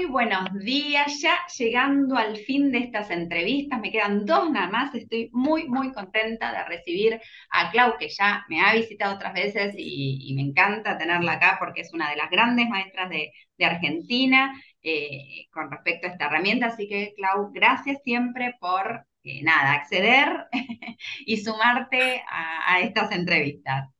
Muy 0.00 0.08
buenos 0.08 0.48
días, 0.54 1.20
ya 1.20 1.36
llegando 1.58 2.16
al 2.16 2.38
fin 2.38 2.72
de 2.72 2.78
estas 2.78 3.10
entrevistas, 3.10 3.78
me 3.80 3.92
quedan 3.92 4.24
dos 4.24 4.50
nada 4.50 4.68
más, 4.68 4.94
estoy 4.94 5.28
muy, 5.30 5.68
muy 5.68 5.92
contenta 5.92 6.52
de 6.52 6.64
recibir 6.64 7.20
a 7.50 7.70
Clau, 7.70 7.98
que 7.98 8.08
ya 8.08 8.46
me 8.48 8.62
ha 8.62 8.72
visitado 8.72 9.16
otras 9.16 9.34
veces 9.34 9.74
y, 9.76 10.32
me 10.34 10.40
encanta 10.40 10.96
tenerla 10.96 11.32
acá 11.32 11.56
porque 11.58 11.82
es 11.82 11.92
una 11.92 12.08
de 12.08 12.16
las 12.16 12.30
grandes 12.30 12.66
maestras 12.70 13.10
de, 13.10 13.30
Argentina 13.62 14.54
eh, 14.82 15.48
con 15.52 15.70
respecto 15.70 16.06
a 16.06 16.10
esta 16.12 16.26
herramienta, 16.26 16.68
así 16.68 16.88
que 16.88 17.12
Clau, 17.14 17.50
gracias 17.52 17.98
siempre 18.02 18.54
por, 18.58 19.04
eh, 19.22 19.42
nada, 19.42 19.74
acceder 19.74 20.46
y 21.26 21.36
sumarte 21.36 22.22
a 22.30 22.80
estas 22.80 23.12
entrevistas. 23.12 23.99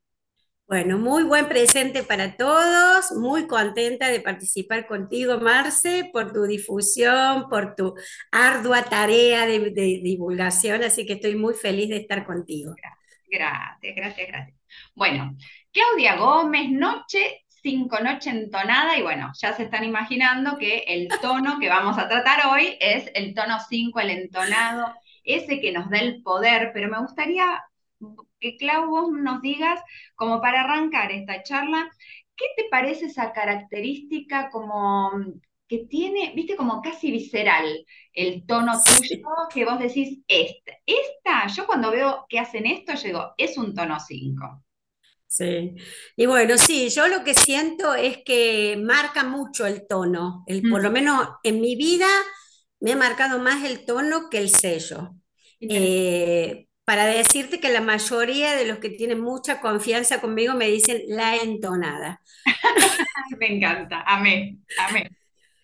Bueno, 0.71 0.97
muy 0.97 1.23
buen 1.23 1.49
presente 1.49 2.01
para 2.01 2.37
todos, 2.37 3.11
muy 3.17 3.45
contenta 3.45 4.07
de 4.07 4.21
participar 4.21 4.87
contigo, 4.87 5.37
Marce, 5.37 6.09
por 6.13 6.31
tu 6.31 6.43
difusión, 6.43 7.49
por 7.49 7.75
tu 7.75 7.93
ardua 8.31 8.81
tarea 8.83 9.45
de, 9.45 9.59
divulgación, 10.01 10.81
así 10.85 11.05
que 11.05 11.15
estoy 11.15 11.35
muy 11.35 11.55
feliz 11.55 11.89
de 11.89 11.97
estar 11.97 12.25
contigo. 12.25 12.73
Gracias, 13.27 13.95
gracias, 13.97 14.27
gracias. 14.29 14.57
Bueno, 14.95 15.35
Claudia 15.73 16.15
Gómez, 16.15 16.69
noche 16.69 17.43
cinco 17.49 17.99
noche 17.99 18.29
entonada, 18.29 18.97
y 18.97 19.01
bueno, 19.01 19.29
ya 19.37 19.51
se 19.51 19.63
están 19.63 19.83
imaginando 19.83 20.57
que 20.57 20.85
el 20.87 21.09
tono 21.21 21.59
que 21.59 21.67
vamos 21.67 21.97
a 21.97 22.07
tratar 22.07 22.47
hoy 22.47 22.77
es 22.79 23.11
el 23.13 23.33
tono 23.33 23.57
5, 23.59 23.99
el 23.99 24.09
entonado, 24.11 24.95
ese 25.25 25.59
que 25.59 25.73
nos 25.73 25.89
da 25.89 25.97
el 25.97 26.23
poder, 26.23 26.71
pero 26.73 26.89
me 26.89 26.99
gustaría 26.99 27.61
que 28.39 28.57
Clau 28.57 28.87
vos 28.89 29.11
nos 29.11 29.41
digas, 29.41 29.79
como 30.15 30.41
para 30.41 30.61
arrancar 30.61 31.11
esta 31.11 31.43
charla, 31.43 31.89
¿qué 32.35 32.45
te 32.55 32.65
parece 32.69 33.05
esa 33.05 33.31
característica 33.33 34.49
como 34.49 35.11
que 35.67 35.85
tiene, 35.85 36.33
viste, 36.35 36.57
como 36.57 36.81
casi 36.81 37.11
visceral 37.11 37.85
el 38.11 38.45
tono 38.45 38.73
tuyo, 38.83 39.21
que 39.53 39.63
vos 39.63 39.79
decís, 39.79 40.19
esta, 40.27 40.73
esta, 40.85 41.47
yo 41.47 41.65
cuando 41.65 41.91
veo 41.91 42.25
que 42.27 42.39
hacen 42.39 42.65
esto, 42.65 42.93
yo 42.95 43.03
digo, 43.03 43.33
es 43.37 43.57
un 43.57 43.73
tono 43.73 43.97
5. 43.97 44.65
Sí, 45.27 45.73
y 46.17 46.25
bueno, 46.25 46.57
sí, 46.57 46.89
yo 46.89 47.07
lo 47.07 47.23
que 47.23 47.33
siento 47.33 47.95
es 47.95 48.17
que 48.25 48.77
marca 48.83 49.23
mucho 49.23 49.65
el 49.65 49.87
tono, 49.87 50.43
el, 50.45 50.61
por 50.69 50.83
lo 50.83 50.89
mm. 50.89 50.93
menos 50.93 51.29
en 51.43 51.61
mi 51.61 51.77
vida 51.77 52.09
me 52.81 52.91
ha 52.91 52.97
marcado 52.97 53.39
más 53.39 53.63
el 53.63 53.85
tono 53.85 54.29
que 54.29 54.39
el 54.39 54.49
sello 54.49 55.15
para 56.91 57.05
decirte 57.05 57.61
que 57.61 57.71
la 57.71 57.79
mayoría 57.79 58.53
de 58.57 58.65
los 58.65 58.79
que 58.79 58.89
tienen 58.89 59.21
mucha 59.21 59.61
confianza 59.61 60.19
conmigo 60.19 60.55
me 60.55 60.67
dicen 60.67 61.01
la 61.07 61.37
entonada. 61.37 62.21
me 63.39 63.55
encanta, 63.55 64.03
amén, 64.05 64.65
amén. 64.89 65.07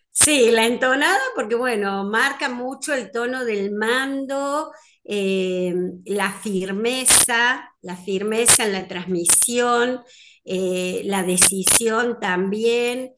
Sí, 0.10 0.52
la 0.52 0.66
entonada 0.66 1.20
porque 1.36 1.56
bueno, 1.56 2.06
marca 2.06 2.48
mucho 2.48 2.94
el 2.94 3.12
tono 3.12 3.44
del 3.44 3.74
mando, 3.74 4.72
eh, 5.04 5.76
la 6.06 6.32
firmeza, 6.32 7.74
la 7.82 7.98
firmeza 7.98 8.64
en 8.64 8.72
la 8.72 8.88
transmisión, 8.88 10.06
eh, 10.46 11.02
la 11.04 11.24
decisión 11.24 12.22
también, 12.22 13.12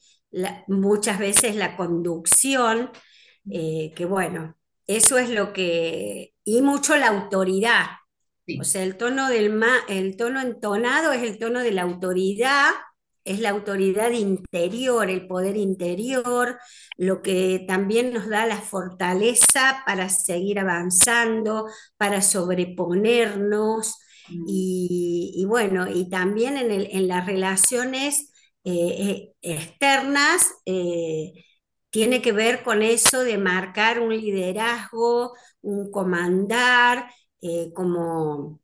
muchas 0.65 1.19
veces 1.19 1.55
la 1.55 1.77
conducción, 1.77 2.89
eh, 3.51 3.93
que 3.95 4.05
bueno, 4.05 4.55
eso 4.87 5.19
es 5.19 5.29
lo 5.29 5.53
que, 5.53 6.33
y 6.43 6.63
mucho 6.63 6.97
la 6.97 7.09
autoridad, 7.09 7.98
o 8.59 8.63
sea, 8.63 8.83
el 8.83 8.97
tono, 8.97 9.29
del 9.29 9.61
el 9.87 10.17
tono 10.17 10.41
entonado 10.41 11.11
es 11.11 11.23
el 11.23 11.37
tono 11.37 11.59
de 11.59 11.71
la 11.71 11.83
autoridad, 11.83 12.71
es 13.25 13.39
la 13.39 13.49
autoridad 13.49 14.11
interior, 14.11 15.09
el 15.09 15.27
poder 15.27 15.55
interior, 15.57 16.57
lo 16.97 17.21
que 17.21 17.63
también 17.67 18.13
nos 18.13 18.27
da 18.27 18.45
la 18.45 18.59
fortaleza 18.61 19.83
para 19.85 20.09
seguir 20.09 20.59
avanzando, 20.59 21.67
para 21.97 22.21
sobreponernos. 22.21 23.95
Mm. 24.29 24.45
Y, 24.47 25.45
bueno, 25.47 25.87
y 25.89 26.09
también 26.09 26.57
en, 26.57 27.07
las 27.07 27.25
relaciones 27.25 28.31
eh, 28.63 28.73
eh, 28.73 29.33
externas 29.41 30.51
eh, 30.65 31.33
tiene 31.89 32.21
que 32.21 32.31
ver 32.31 32.63
con 32.63 32.81
eso 32.81 33.23
de 33.23 33.37
marcar 33.37 33.99
un 33.99 34.15
liderazgo, 34.15 35.33
un 35.61 35.91
comandar, 35.91 37.11
eh, 37.41 37.71
como, 37.73 38.59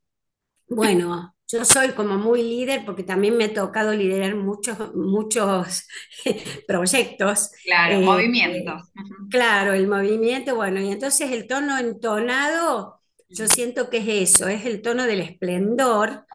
bueno, 0.70 1.36
yo 1.48 1.66
soy 1.66 1.92
como 1.94 2.18
muy 2.18 2.44
líder 2.44 2.86
porque 2.86 3.04
también 3.04 3.38
me 3.38 3.46
ha 3.46 3.54
tocado 3.54 3.94
liderar 3.94 4.36
muchos, 4.36 4.96
muchos 4.96 5.88
proyectos. 6.68 7.52
Claro, 7.64 7.96
eh, 7.96 8.06
movimientos. 8.06 8.84
Claro, 9.30 9.74
el 9.74 9.88
movimiento, 9.88 10.56
bueno, 10.56 10.80
y 10.82 10.92
entonces 10.92 11.32
el 11.32 11.48
tono 11.48 11.78
entonado, 11.78 13.02
yo 13.30 13.48
siento 13.48 13.90
que 13.90 13.98
es 13.98 14.36
eso, 14.36 14.48
es 14.48 14.66
el 14.66 14.82
tono 14.82 15.06
del 15.06 15.22
esplendor, 15.22 16.26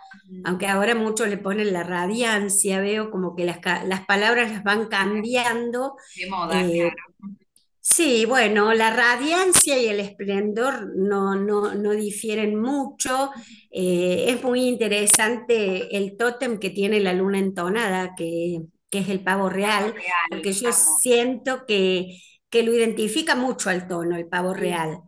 aunque 0.44 0.66
ahora 0.66 0.94
muchos 0.94 1.28
le 1.28 1.38
ponen 1.38 1.72
la 1.72 1.82
radiancia, 1.82 2.80
veo 2.80 3.10
como 3.10 3.34
que 3.36 3.44
las, 3.44 3.58
las 3.86 4.06
palabras 4.06 4.50
las 4.50 4.62
van 4.64 4.86
cambiando. 4.88 5.96
De 6.14 6.26
moda, 6.30 6.62
eh, 6.62 6.72
claro. 6.72 7.36
Sí, 7.82 8.26
bueno, 8.26 8.74
la 8.74 8.94
radiancia 8.94 9.78
y 9.78 9.86
el 9.86 10.00
esplendor 10.00 10.94
no, 10.96 11.34
no, 11.34 11.90
difieren 11.92 12.60
mucho. 12.60 13.30
Eh, 13.70 14.26
es 14.28 14.42
muy 14.42 14.68
interesante 14.68 15.96
el 15.96 16.16
tótem 16.18 16.58
que 16.58 16.70
tiene 16.70 17.00
la 17.00 17.14
luna 17.14 17.38
entonada, 17.38 18.14
que, 18.14 18.60
es 18.90 19.08
el 19.08 19.20
pavo 19.20 19.48
real, 19.48 19.94
porque 20.28 20.52
yo 20.52 20.70
siento 20.72 21.64
que, 21.64 22.18
lo 22.52 22.74
identifica 22.74 23.34
mucho 23.34 23.70
al 23.70 23.88
tono, 23.88 24.16
el 24.16 24.26
pavo 24.26 24.52
real. 24.52 25.00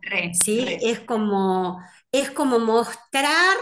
¿sí? 0.43 0.65
Es, 0.81 0.99
como, 1.01 1.79
es 2.11 2.31
como 2.31 2.57
mostrar 2.57 3.55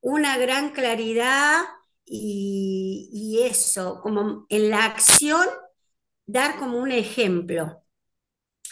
una 0.00 0.36
gran 0.36 0.70
claridad 0.70 1.62
y, 2.04 3.08
y 3.12 3.42
eso, 3.42 4.00
como 4.02 4.44
en 4.50 4.68
la 4.68 4.84
acción, 4.84 5.46
dar 6.26 6.58
como 6.58 6.78
un 6.78 6.92
ejemplo. 6.92 7.79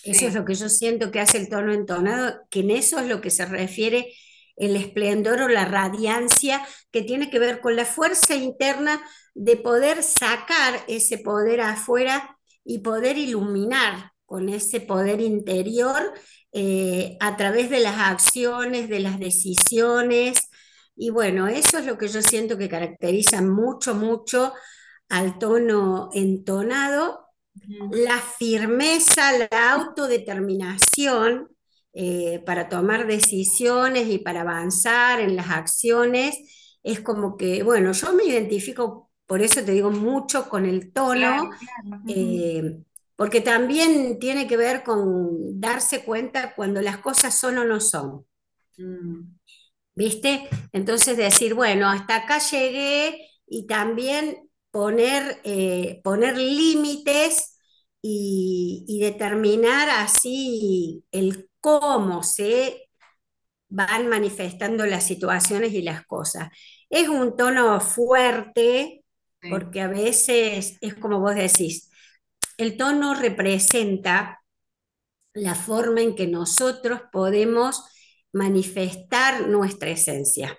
Eso 0.05 0.27
es 0.27 0.35
lo 0.35 0.45
que 0.45 0.55
yo 0.55 0.69
siento 0.69 1.11
que 1.11 1.21
hace 1.21 1.39
el 1.39 1.49
tono 1.49 1.73
entonado, 1.73 2.41
que 2.51 2.61
en 2.61 2.71
eso 2.71 2.99
es 2.99 3.07
lo 3.07 3.21
que 3.21 3.31
se 3.31 3.45
refiere 3.47 4.13
el 4.57 4.77
esplendor 4.77 5.43
o 5.43 5.49
la 5.49 5.65
radiancia, 5.65 6.67
que 6.91 7.03
tiene 7.03 7.31
que 7.31 7.39
ver 7.39 7.61
con 7.61 7.77
la 7.77 7.85
fuerza 7.85 8.35
interna 8.35 9.01
de 9.35 9.57
poder 9.57 10.03
sacar 10.03 10.81
ese 10.89 11.19
poder 11.19 11.61
afuera 11.61 12.39
y 12.65 12.81
poder 12.81 13.19
iluminar 13.19 14.13
con 14.27 14.49
ese 14.49 14.81
poder 14.81 15.21
interior 15.21 16.13
eh, 16.53 17.17
a 17.21 17.37
través 17.37 17.71
de 17.71 17.81
las 17.81 17.99
acciones, 17.99 18.89
de 18.89 19.01
las 19.01 19.19
decisiones. 19.19 20.51
Y 20.97 21.11
bueno, 21.11 21.47
eso 21.49 21.79
es 21.79 21.87
lo 21.87 21.97
que 21.97 22.09
yo 22.09 22.21
siento 22.21 22.59
que 22.59 22.69
caracteriza 22.69 23.41
mucho, 23.43 23.95
mucho 23.95 24.53
al 25.09 25.39
tono 25.39 26.11
entonado 26.13 27.28
la 27.91 28.19
firmeza, 28.19 29.33
la 29.39 29.73
autodeterminación 29.73 31.49
eh, 31.93 32.43
para 32.47 32.69
tomar 32.69 33.07
decisiones 33.07 34.09
y 34.09 34.19
para 34.19 34.43
avanzar 34.43 35.21
en 35.21 35.37
las 35.37 35.51
acciones, 35.51 36.37
es 36.83 37.01
como 37.01 37.37
que, 37.37 37.63
bueno, 37.63 37.93
yo 37.93 38.13
me 38.13 38.25
identifico, 38.25 39.11
por 39.27 39.43
eso 39.43 39.65
te 39.65 39.73
digo 39.73 39.91
mucho 39.91 40.49
con 40.49 40.65
el 40.65 40.93
tono, 40.93 41.51
eh, 42.07 42.79
porque 43.17 43.41
también 43.41 44.19
tiene 44.19 44.47
que 44.47 44.57
ver 44.57 44.85
con 44.85 45.61
darse 45.61 46.05
cuenta 46.05 46.55
cuando 46.55 46.81
las 46.81 46.99
cosas 46.99 47.39
son 47.39 47.59
o 47.59 47.65
no 47.65 47.81
son. 47.81 48.25
Mm. 48.77 49.37
¿Viste? 49.95 50.49
Entonces 50.73 51.17
decir, 51.17 51.55
bueno, 51.55 51.89
hasta 51.89 52.15
acá 52.15 52.39
llegué 52.39 53.29
y 53.45 53.67
también 53.67 54.48
poner, 54.71 55.41
eh, 55.45 56.01
poner 56.05 56.37
límites 56.37 57.59
y, 58.03 58.99
determinar 59.01 59.89
así 59.91 61.05
el 61.13 61.49
cómo 61.61 62.23
se 62.23 62.89
van 63.69 64.09
manifestando 64.09 64.87
las 64.87 65.07
situaciones 65.07 65.73
y 65.73 65.83
las 65.83 66.05
cosas. 66.07 66.49
Es 66.91 67.09
un 67.09 67.37
tono 67.37 67.81
fuerte, 67.81 69.05
porque 69.51 69.81
a 69.83 69.89
veces 69.89 70.79
es 70.81 70.95
como 70.95 71.21
vos 71.21 71.35
decís, 71.35 71.91
el 72.57 72.77
tono 72.77 73.15
representa 73.15 74.43
la 75.35 75.55
forma 75.55 76.01
en 76.03 76.17
que 76.17 76.27
nosotros 76.27 77.03
podemos 77.13 77.85
manifestar 78.33 79.49
nuestra 79.49 79.91
esencia. 79.91 80.59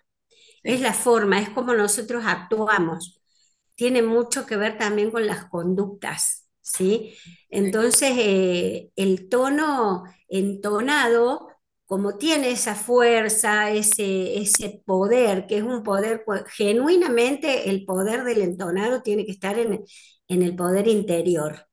Es 0.63 0.81
la 0.81 0.93
forma, 0.93 1.39
es 1.39 1.49
como 1.49 1.73
nosotros 1.73 2.23
actuamos. 2.25 3.18
Tiene 3.79 4.01
mucho 4.01 4.45
que 4.45 4.57
ver 4.57 4.77
también 4.77 5.09
con 5.09 5.25
las 5.25 5.45
conductas. 5.45 6.49
¿sí? 6.61 7.13
Entonces, 7.49 8.11
eh, 8.17 8.91
el 8.97 9.29
tono 9.29 10.03
entonado, 10.27 11.47
como 11.85 12.17
tiene 12.17 12.51
esa 12.51 12.75
fuerza, 12.75 13.71
ese, 13.71 14.37
ese 14.37 14.83
poder, 14.85 15.47
que 15.47 15.59
es 15.59 15.63
un 15.63 15.81
poder, 15.83 16.25
genuinamente 16.49 17.69
el 17.69 17.85
poder 17.85 18.25
del 18.25 18.41
entonado 18.41 19.01
tiene 19.01 19.25
que 19.25 19.31
estar 19.31 19.57
en, 19.57 19.85
el 20.27 20.55
poder 20.57 20.89
interior. 20.89 21.65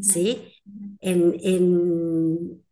¿sí? 0.00 0.52
En, 1.00 1.36
en- 1.44 2.65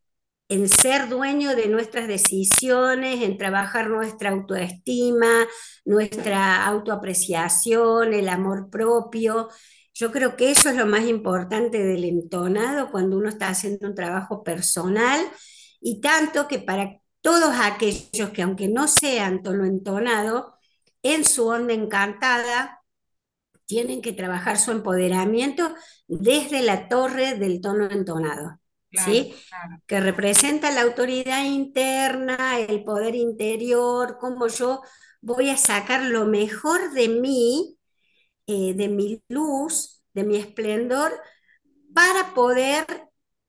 en 0.54 0.68
ser 0.68 1.08
dueño 1.08 1.56
de 1.56 1.66
nuestras 1.66 2.06
decisiones, 2.06 3.22
en 3.22 3.36
trabajar 3.36 3.90
nuestra 3.90 4.30
autoestima, 4.30 5.48
nuestra 5.84 6.64
autoapreciación, 6.66 8.14
el 8.14 8.28
amor 8.28 8.70
propio. 8.70 9.48
Yo 9.92 10.12
creo 10.12 10.36
que 10.36 10.52
eso 10.52 10.68
es 10.68 10.76
lo 10.76 10.86
más 10.86 11.06
importante 11.06 11.82
del 11.82 12.04
entonado 12.04 12.92
cuando 12.92 13.16
uno 13.16 13.28
está 13.30 13.48
haciendo 13.48 13.88
un 13.88 13.96
trabajo 13.96 14.44
personal 14.44 15.20
y 15.80 16.00
tanto 16.00 16.46
que 16.46 16.60
para 16.60 17.00
todos 17.20 17.54
aquellos 17.60 18.30
que 18.30 18.42
aunque 18.42 18.68
no 18.68 18.86
sean 18.86 19.42
tono 19.42 19.64
entonado, 19.64 20.54
en 21.02 21.24
su 21.24 21.48
onda 21.48 21.74
encantada 21.74 22.80
tienen 23.66 24.02
que 24.02 24.12
trabajar 24.12 24.58
su 24.58 24.70
empoderamiento 24.70 25.74
desde 26.06 26.62
la 26.62 26.88
torre 26.88 27.34
del 27.34 27.60
tono 27.60 27.90
entonado, 27.90 28.60
Claro, 28.94 29.12
¿sí? 29.12 29.34
claro. 29.48 29.82
Que 29.86 30.00
representa 30.00 30.70
la 30.70 30.82
autoridad 30.82 31.44
interna, 31.44 32.60
el 32.60 32.84
poder 32.84 33.14
interior, 33.14 34.18
cómo 34.20 34.46
yo 34.48 34.82
voy 35.20 35.50
a 35.50 35.56
sacar 35.56 36.04
lo 36.04 36.26
mejor 36.26 36.92
de 36.92 37.08
mí, 37.08 37.76
eh, 38.46 38.74
de 38.74 38.88
mi 38.88 39.22
luz, 39.28 40.02
de 40.12 40.24
mi 40.24 40.36
esplendor, 40.36 41.12
para 41.92 42.34
poder 42.34 42.86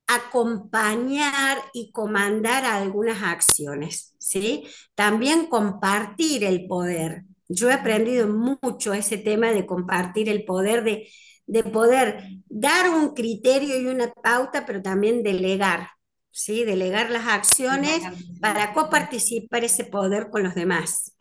acompañar 0.08 1.58
y 1.74 1.92
comandar 1.92 2.66
algunas 2.66 3.24
acciones, 3.24 4.16
¿sí? 4.20 4.66
También 4.94 5.48
compartir 5.48 6.44
el 6.44 6.68
poder. 6.68 7.24
Yo 7.50 7.70
he 7.70 7.74
aprendido 7.74 8.28
mucho 8.28 8.94
ese 8.94 9.18
tema 9.18 9.52
de 9.52 9.66
compartir 9.66 10.30
el 10.30 10.46
poder, 10.46 10.84
de, 10.84 11.10
de 11.48 11.64
poder 11.64 12.24
dar 12.48 12.90
un 12.90 13.14
criterio 13.14 13.80
y 13.80 13.88
una 13.88 14.12
pauta, 14.14 14.66
pero 14.66 14.82
también 14.82 15.24
delegar, 15.24 15.90
¿sí? 16.32 16.64
Delegar 16.64 17.12
las 17.12 17.28
acciones 17.28 18.02
para 18.42 18.74
coparticipar 18.74 19.64
ese 19.64 19.86
poder 19.86 20.30
con 20.30 20.44
los 20.44 20.56
demás. 20.56 21.16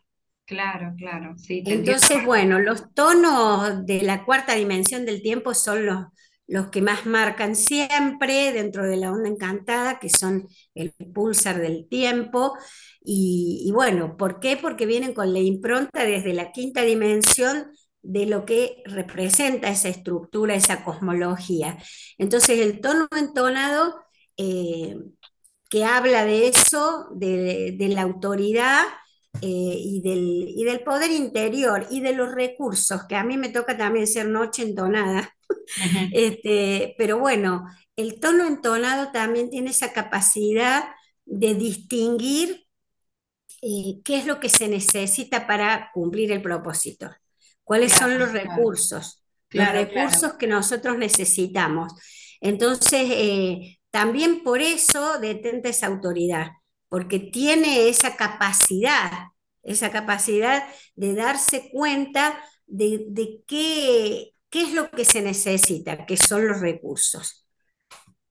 Claro, 0.45 0.93
claro. 0.97 1.35
Sí, 1.37 1.59
entiendo 1.59 1.91
Entonces, 1.91 2.23
bueno, 2.25 2.59
los 2.59 2.93
tonos 2.93 3.85
de 3.85 4.01
la 4.03 4.23
cuarta 4.25 4.53
dimensión 4.55 5.05
del 5.05 5.21
tiempo 5.23 5.55
son 5.55 5.85
los, 5.87 6.05
los 6.47 6.69
que 6.69 6.81
más 6.83 7.05
marcan 7.07 7.55
siempre 7.55 8.51
dentro 8.53 8.85
de 8.85 8.97
la 8.97 9.11
onda 9.11 9.27
encantada, 9.29 9.97
que 9.99 10.09
son 10.09 10.47
el 10.75 10.93
pulsar 11.13 11.59
del 11.59 11.87
tiempo. 11.89 12.53
Y, 13.03 13.63
y 13.67 13.71
bueno, 13.71 14.17
¿por 14.17 14.39
qué? 14.39 14.55
Porque 14.57 14.85
vienen 14.85 15.13
con 15.15 15.33
la 15.33 15.39
impronta 15.39 16.03
desde 16.05 16.33
la 16.33 16.51
quinta 16.51 16.83
dimensión 16.83 17.71
de 18.05 18.25
lo 18.25 18.45
que 18.45 18.83
representa 18.85 19.69
esa 19.69 19.89
estructura, 19.89 20.55
esa 20.55 20.83
cosmología. 20.83 21.77
Entonces, 22.17 22.59
el 22.59 22.81
tono 22.81 23.07
entonado 23.17 23.95
eh, 24.37 24.95
que 25.69 25.83
habla 25.85 26.25
de 26.25 26.47
eso, 26.47 27.07
de, 27.15 27.75
de 27.77 27.87
la 27.89 28.03
autoridad 28.03 28.83
eh, 29.41 29.77
y, 29.77 30.01
del, 30.01 30.45
y, 30.49 30.63
del, 30.63 30.81
poder 30.81 31.11
interior 31.11 31.87
y 31.89 31.99
de 32.01 32.13
los 32.13 32.33
recursos, 32.33 33.01
que 33.09 33.15
a 33.15 33.23
mí 33.23 33.37
me 33.37 33.49
toca 33.49 33.77
también 33.77 34.07
ser 34.07 34.27
noche 34.27 34.63
entonada. 34.63 35.31
Este, 36.13 36.95
pero 36.97 37.19
bueno, 37.19 37.65
el 37.95 38.19
tono 38.19 38.45
entonado 38.45 39.11
también 39.11 39.49
tiene 39.49 39.71
esa 39.71 39.93
capacidad 39.93 40.85
de 41.25 41.55
distinguir 41.55 42.65
eh, 43.61 44.01
qué 44.03 44.17
es 44.17 44.25
lo 44.25 44.39
que 44.39 44.49
se 44.49 44.67
necesita 44.67 45.47
para 45.47 45.91
cumplir 45.93 46.31
el 46.31 46.41
propósito, 46.41 47.09
cuáles 47.65 47.93
son 47.93 48.19
los 48.19 48.31
claro, 48.33 48.33
recursos, 48.33 49.25
los 49.53 49.71
claro. 49.73 49.73
recursos 49.73 50.35
que 50.35 50.47
nosotros 50.47 50.97
necesitamos. 50.99 51.93
Entonces, 52.41 53.09
eh, 53.11 53.79
también 53.91 54.43
por 54.43 54.61
eso 54.61 55.19
detenta 55.19 55.69
esa 55.69 55.87
autoridad, 55.87 56.51
porque 56.89 57.19
tiene 57.19 57.89
esa 57.89 58.15
capacidad, 58.17 59.11
esa 59.63 59.91
capacidad 59.91 60.63
de 60.95 61.15
darse 61.15 61.69
cuenta 61.73 62.39
de, 62.67 63.05
de 63.09 63.43
qué, 63.47 64.31
qué 64.51 64.63
es 64.63 64.73
lo 64.73 64.91
que 64.91 65.05
se 65.05 65.21
necesita, 65.23 66.05
que 66.07 66.17
son 66.17 66.47
los 66.47 66.61
recursos 66.61 67.47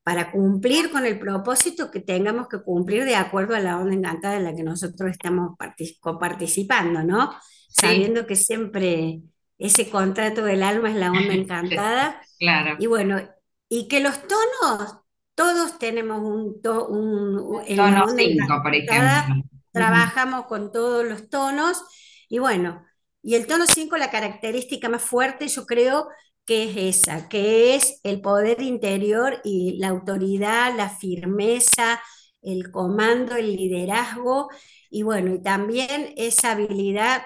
para 0.05 0.33
cumplir 0.33 0.91
con 0.91 1.07
el 1.07 1.19
propósito 1.19 1.91
que 1.91 2.01
tengamos 2.01 2.49
que 2.49 2.63
cumplir 2.63 3.05
de 3.05 3.17
acuerdo 3.17 3.55
a 3.57 3.61
la 3.61 3.79
onda 3.79 3.95
encantada 3.95 4.37
en 4.37 4.45
la 4.45 4.55
que 4.55 4.63
nosotros 4.63 5.11
estamos 5.11 5.57
partic- 5.59 5.99
coparticipando, 6.01 7.03
¿no? 7.05 7.33
Sí, 7.81 7.87
Sabiendo 7.87 8.27
que 8.27 8.37
siempre 8.37 9.21
ese 9.59 9.91
contrato 9.91 10.45
del 10.45 10.63
alma 10.63 10.91
es 10.91 10.97
la 10.97 11.11
onda 11.13 11.35
encantada. 11.35 12.21
claro. 12.39 12.77
y 12.79 12.87
bueno, 12.87 13.21
y 13.69 13.89
que 13.89 14.01
los 14.01 14.15
tonos, 14.29 14.99
todos 15.35 15.79
tenemos 15.79 16.21
un, 16.21 16.63
to- 16.63 16.87
un- 16.89 17.63
en 17.67 17.77
Tono 17.77 18.05
onda 18.05 18.15
5, 18.17 18.63
por 18.63 18.75
ejemplo. 18.75 19.35
trabajamos 19.73 20.47
con 20.47 20.73
todos 20.73 21.05
los 21.07 21.29
tonos. 21.29 21.83
Y 22.29 22.39
bueno, 22.39 22.85
y 23.23 23.35
el 23.35 23.47
tono 23.47 23.67
5 23.67 23.97
la 23.97 24.11
característica 24.11 24.89
más 24.89 25.03
fuerte, 25.03 25.49
yo 25.49 25.67
creo 25.67 26.09
que 26.45 26.65
es 26.71 26.99
esa, 27.09 27.29
que 27.29 27.75
es 27.75 28.01
el 28.03 28.21
poder 28.21 28.61
interior 28.63 29.41
y 29.45 29.79
la 29.79 29.89
autoridad, 29.89 30.77
la 30.77 30.91
firmeza, 30.91 32.01
el 32.43 32.71
comando, 32.71 33.37
el 33.37 33.57
liderazgo. 33.57 34.51
Y 34.91 35.03
bueno, 35.03 35.35
y 35.35 35.43
también 35.43 36.13
esa 36.17 36.53
habilidad 36.53 37.23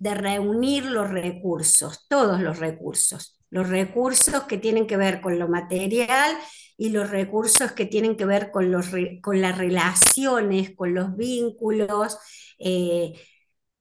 de 0.00 0.14
reunir 0.14 0.86
los 0.86 1.10
recursos, 1.10 2.06
todos 2.08 2.40
los 2.40 2.58
recursos, 2.58 3.38
los 3.50 3.68
recursos 3.68 4.44
que 4.44 4.58
tienen 4.58 4.86
que 4.86 4.96
ver 4.96 5.20
con 5.20 5.38
lo 5.38 5.46
material 5.46 6.36
y 6.78 6.88
los 6.88 7.10
recursos 7.10 7.72
que 7.72 7.84
tienen 7.84 8.16
que 8.16 8.24
ver 8.24 8.50
con, 8.50 8.72
los, 8.72 8.86
con 9.20 9.42
las 9.42 9.58
relaciones, 9.58 10.74
con 10.74 10.94
los 10.94 11.14
vínculos, 11.16 12.18
eh, 12.58 13.12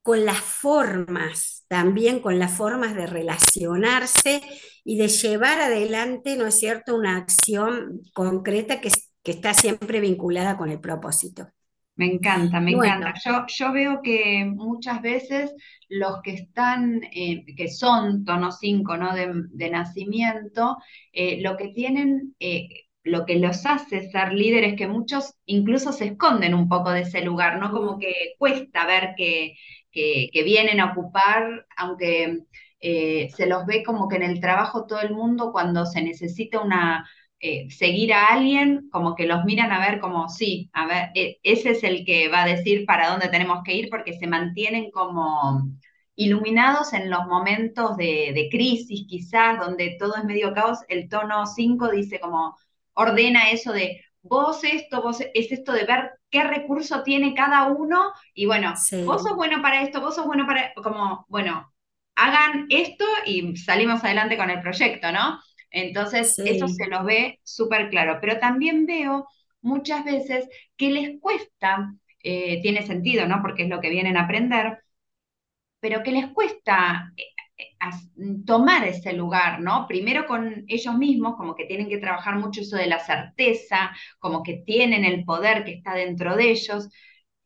con 0.02 0.26
las 0.26 0.40
formas, 0.40 1.66
también 1.70 2.20
con 2.20 2.38
las 2.38 2.52
formas 2.52 2.96
de 2.96 3.08
relacionarse 3.08 4.42
y 4.84 4.98
de 4.98 5.08
llevar 5.08 5.62
adelante, 5.62 6.36
¿no 6.36 6.48
es 6.48 6.60
cierto?, 6.60 6.96
una 6.96 7.16
acción 7.16 8.02
concreta 8.14 8.82
que, 8.82 8.92
que 9.24 9.32
está 9.32 9.54
siempre 9.54 10.02
vinculada 10.02 10.58
con 10.58 10.70
el 10.70 10.82
propósito. 10.82 11.48
Me 12.00 12.06
encanta, 12.06 12.62
me 12.62 12.72
encanta. 12.72 13.14
Yo, 13.26 13.46
yo 13.48 13.74
veo 13.74 14.02
que 14.02 14.46
muchas 14.46 15.02
veces 15.02 15.54
los 15.90 16.22
que 16.22 16.32
están, 16.32 17.02
eh, 17.14 17.44
que 17.58 17.68
son 17.68 18.24
tono 18.24 18.54
5, 18.54 18.96
¿no? 18.96 19.14
De, 19.14 19.30
de 19.52 19.70
nacimiento, 19.70 20.78
eh, 21.12 21.42
lo 21.42 21.58
que 21.58 21.68
tienen, 21.74 22.36
eh, 22.40 22.70
lo 23.04 23.26
que 23.26 23.36
los 23.38 23.66
hace 23.66 24.10
ser 24.12 24.32
líderes, 24.32 24.76
que 24.78 24.88
muchos 24.88 25.34
incluso 25.46 25.92
se 25.92 26.06
esconden 26.06 26.54
un 26.54 26.70
poco 26.70 26.92
de 26.92 27.02
ese 27.02 27.22
lugar, 27.22 27.60
¿no? 27.60 27.70
Como 27.70 27.98
mm, 27.98 28.00
que 28.00 28.14
cuesta 28.38 28.86
ver 28.86 29.14
que, 29.18 29.56
que, 29.92 30.30
que 30.32 30.44
vienen 30.44 30.80
a 30.80 30.94
ocupar, 30.94 31.66
aunque 31.76 32.44
se 32.82 33.46
los 33.46 33.66
ve 33.66 33.84
como 33.84 34.08
que 34.08 34.16
en 34.16 34.24
el 34.24 34.40
trabajo 34.40 34.86
todo 34.88 35.02
el 35.02 35.14
mundo, 35.14 35.52
cuando 35.52 35.86
se 35.86 36.02
necesita 36.02 36.62
una 36.62 37.06
eh, 37.40 37.70
seguir 37.70 38.14
a 38.14 38.28
alguien, 38.28 38.90
como 38.92 39.16
que 39.16 39.26
los 39.26 39.46
miran 39.46 39.72
a 39.72 39.80
ver 39.80 40.00
como, 40.00 40.30
sí, 40.30 40.70
a 40.74 40.86
ver, 40.88 41.10
eh, 41.16 41.40
ese 41.44 41.72
es 41.72 41.84
el 41.84 42.06
que 42.06 42.30
va 42.30 42.44
a 42.44 42.48
decir 42.48 42.86
para 42.86 43.10
dónde 43.10 43.30
tenemos 43.30 43.64
que 43.64 43.76
ir 43.76 43.90
porque 43.90 44.14
se 44.18 44.28
mantienen 44.28 44.92
como 44.92 45.70
iluminados 46.16 46.94
en 46.94 47.10
los 47.10 47.26
momentos 47.28 47.96
de, 47.98 48.32
de 48.34 48.50
crisis 48.52 49.06
quizás, 49.08 49.60
donde 49.60 49.96
todo 50.00 50.16
es 50.18 50.26
medio 50.26 50.54
caos, 50.54 50.80
el 50.90 51.08
tono 51.10 51.46
5 51.46 51.90
dice 51.90 52.20
como, 52.20 52.58
ordena 52.94 53.52
eso 53.52 53.72
de 53.72 54.02
vos 54.22 54.64
esto, 54.64 55.02
vos 55.02 55.22
es 55.22 55.52
esto 55.52 55.72
de 55.72 55.86
ver 55.86 56.12
qué 56.30 56.44
recurso 56.44 57.04
tiene 57.04 57.34
cada 57.34 57.68
uno 57.68 58.12
y 58.34 58.46
bueno, 58.46 58.86
vos 59.04 59.24
sos 59.24 59.36
bueno 59.36 59.62
para 59.62 59.82
esto, 59.84 60.02
vos 60.02 60.16
sos 60.16 60.26
bueno 60.26 60.46
para, 60.46 60.74
como, 60.76 61.26
bueno, 61.30 61.74
hagan 62.16 62.68
esto 62.70 63.06
y 63.26 63.56
salimos 63.58 64.04
adelante 64.04 64.38
con 64.38 64.50
el 64.50 64.62
proyecto, 64.62 65.12
¿no? 65.12 65.40
Entonces, 65.72 66.42
eso 66.44 66.68
se 66.68 66.86
sí. 66.86 66.90
lo 66.90 67.04
ve 67.04 67.40
súper 67.44 67.90
claro, 67.90 68.18
pero 68.22 68.40
también 68.40 68.86
veo 68.86 69.28
muchas 69.62 70.04
veces 70.06 70.48
que 70.78 70.92
les 70.92 71.20
cuesta, 71.20 71.94
eh, 72.24 72.62
tiene 72.62 72.84
sentido, 72.86 73.28
¿no? 73.28 73.42
Porque 73.42 73.64
es 73.64 73.70
lo 73.70 73.82
que 73.82 73.90
vienen 73.90 74.18
a 74.18 74.24
aprender, 74.24 74.80
pero 75.80 76.04
que 76.04 76.12
les 76.12 76.28
cuesta 76.34 77.12
eh, 77.18 77.24
eh, 77.58 78.36
tomar 78.46 78.86
ese 78.88 79.14
lugar, 79.14 79.62
¿no? 79.62 79.88
Primero 79.88 80.26
con 80.26 80.66
ellos 80.68 80.96
mismos, 80.98 81.36
como 81.38 81.56
que 81.56 81.66
tienen 81.66 81.90
que 81.90 81.98
trabajar 81.98 82.36
mucho 82.38 82.62
eso 82.62 82.76
de 82.78 82.88
la 82.88 83.00
certeza, 83.00 83.92
como 84.20 84.44
que 84.44 84.64
tienen 84.66 85.06
el 85.06 85.24
poder 85.26 85.64
que 85.66 85.74
está 85.74 85.94
dentro 85.94 86.36
de 86.36 86.52
ellos, 86.52 86.90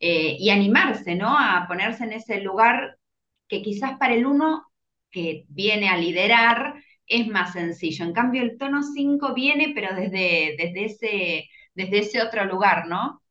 eh, 0.00 0.36
y 0.38 0.50
animarse, 0.50 1.14
¿no? 1.14 1.36
A 1.38 1.66
ponerse 1.68 2.04
en 2.04 2.12
ese 2.12 2.40
lugar 2.40 2.98
que 3.48 3.62
quizás 3.62 3.96
para 3.98 4.14
el 4.14 4.26
uno 4.26 4.64
que 5.10 5.44
viene 5.48 5.88
a 5.88 5.96
liderar 5.96 6.74
es 7.06 7.26
más 7.28 7.52
sencillo. 7.52 8.04
En 8.04 8.12
cambio, 8.12 8.42
el 8.42 8.58
tono 8.58 8.82
5 8.82 9.34
viene, 9.34 9.72
pero 9.74 9.94
desde, 9.94 10.56
desde 10.58 10.84
ese, 10.86 11.48
desde 11.74 11.98
ese 12.00 12.22
otro 12.22 12.44
lugar, 12.46 12.86
¿no? 12.88 13.22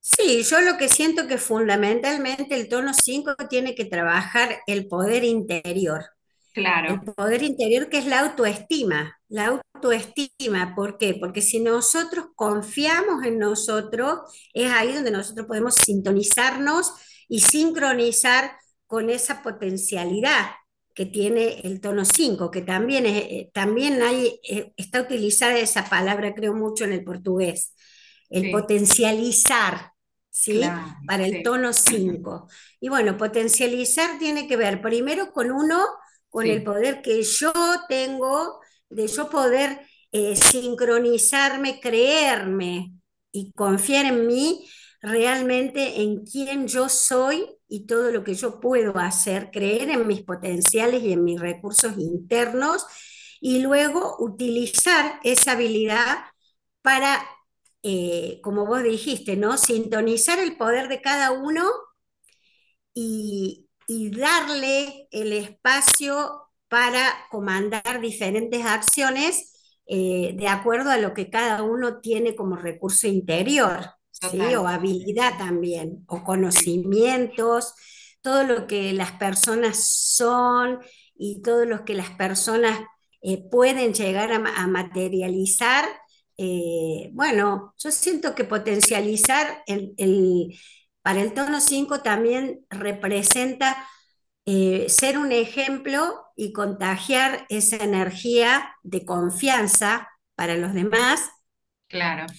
Sí, 0.00 0.42
yo 0.42 0.60
lo 0.60 0.76
que 0.76 0.88
siento 0.88 1.26
que 1.26 1.38
fundamentalmente 1.38 2.54
el 2.54 2.68
tono 2.68 2.92
5 2.92 3.36
tiene 3.48 3.74
que 3.74 3.86
trabajar 3.86 4.58
el 4.66 4.86
poder 4.86 5.24
interior. 5.24 6.04
claro, 6.52 6.98
El 6.98 7.00
poder 7.02 7.42
interior 7.42 7.88
que 7.88 7.98
es 7.98 8.06
la 8.06 8.20
autoestima. 8.20 9.18
La 9.28 9.46
autoestima, 9.74 10.74
¿por 10.76 10.98
qué? 10.98 11.14
Porque 11.20 11.42
si 11.42 11.60
nosotros 11.60 12.26
confiamos 12.36 13.24
en 13.24 13.38
nosotros, 13.38 14.20
es 14.54 14.70
ahí 14.72 14.92
donde 14.92 15.10
nosotros 15.10 15.46
podemos 15.46 15.76
sintonizarnos 15.76 16.92
y 17.28 17.40
sincronizar 17.40 18.52
con 18.86 19.10
esa 19.10 19.42
potencialidad 19.42 20.46
que 20.94 21.06
tiene 21.06 21.60
el 21.64 21.80
tono 21.80 22.04
5, 22.04 22.50
que 22.50 22.62
también, 22.62 23.06
es, 23.06 23.22
eh, 23.24 23.50
también 23.52 24.02
hay, 24.02 24.40
eh, 24.48 24.72
está 24.76 25.00
utilizada 25.02 25.58
esa 25.58 25.88
palabra, 25.88 26.34
creo 26.34 26.54
mucho 26.54 26.84
en 26.84 26.92
el 26.92 27.04
portugués, 27.04 27.74
el 28.30 28.48
sí, 28.48 28.50
potencializar, 28.50 29.92
¿sí? 30.30 30.72
claro, 30.72 30.96
Para 31.06 31.26
el 31.26 31.42
sí, 31.42 31.42
tono 31.42 31.72
5. 31.72 32.48
Y 32.80 32.88
bueno, 32.88 33.16
potencializar 33.16 34.18
tiene 34.18 34.46
que 34.48 34.56
ver 34.56 34.80
primero 34.82 35.32
con 35.32 35.50
uno, 35.52 35.80
con 36.28 36.46
el 36.50 36.62
poder 36.64 37.02
que 37.02 37.22
yo 37.22 37.52
tengo 37.88 38.60
de 38.88 39.06
yo 39.08 39.28
poder 39.30 39.80
eh, 40.12 40.36
sincronizarme, 40.36 41.80
creerme 41.80 42.92
y 43.32 43.52
confiar 43.52 44.06
en 44.06 44.26
mí 44.26 44.68
realmente 45.04 46.02
en 46.02 46.24
quién 46.24 46.66
yo 46.66 46.88
soy 46.88 47.46
y 47.68 47.86
todo 47.86 48.10
lo 48.10 48.24
que 48.24 48.34
yo 48.34 48.60
puedo 48.60 48.98
hacer, 48.98 49.50
creer 49.50 49.90
en 49.90 50.06
mis 50.06 50.22
potenciales 50.22 51.02
y 51.02 51.12
en 51.12 51.24
mis 51.24 51.40
recursos 51.40 51.94
internos 51.98 52.86
y 53.40 53.60
luego 53.60 54.16
utilizar 54.18 55.20
esa 55.24 55.52
habilidad 55.52 56.18
para, 56.82 57.24
eh, 57.82 58.40
como 58.42 58.66
vos 58.66 58.82
dijiste, 58.82 59.36
¿no? 59.36 59.58
Sintonizar 59.58 60.38
el 60.38 60.56
poder 60.56 60.88
de 60.88 61.02
cada 61.02 61.32
uno 61.32 61.64
y, 62.94 63.68
y 63.86 64.10
darle 64.10 65.08
el 65.10 65.32
espacio 65.32 66.42
para 66.68 67.26
comandar 67.30 68.00
diferentes 68.00 68.64
acciones 68.64 69.52
eh, 69.86 70.34
de 70.36 70.48
acuerdo 70.48 70.90
a 70.90 70.96
lo 70.96 71.12
que 71.14 71.30
cada 71.30 71.62
uno 71.62 72.00
tiene 72.00 72.34
como 72.34 72.56
recurso 72.56 73.06
interior, 73.06 73.90
¿sí? 74.30 74.54
O 74.54 74.66
habilidad 74.68 75.38
también, 75.38 76.04
o 76.08 76.22
conocimientos, 76.24 77.74
todo 78.22 78.44
lo 78.44 78.66
que 78.66 78.92
las 78.92 79.12
personas 79.12 79.86
son 80.16 80.80
y 81.16 81.42
todo 81.42 81.64
lo 81.66 81.84
que 81.84 81.94
las 81.94 82.10
personas 82.10 82.80
eh, 83.22 83.42
pueden 83.50 83.94
llegar 83.94 84.32
a, 84.32 84.36
a 84.36 84.66
materializar. 84.66 85.84
eh, 86.36 87.10
bueno, 87.12 87.74
yo 87.78 87.90
siento 87.92 88.34
que 88.34 88.44
potencializar 88.44 89.62
el, 89.66 89.94
el- 89.98 90.58
para 91.02 91.20
el 91.22 91.34
tono 91.34 91.60
5 91.60 92.00
también 92.00 92.64
representa 92.70 93.86
eh, 94.46 94.86
ser 94.88 95.18
un 95.18 95.32
ejemplo 95.32 96.26
y 96.36 96.52
contagiar 96.52 97.46
esa 97.48 97.76
energía 97.76 98.74
de 98.82 99.04
confianza 99.04 100.08
para 100.36 100.56
los 100.56 100.74
demás 100.74 101.30
claro, 101.88 102.34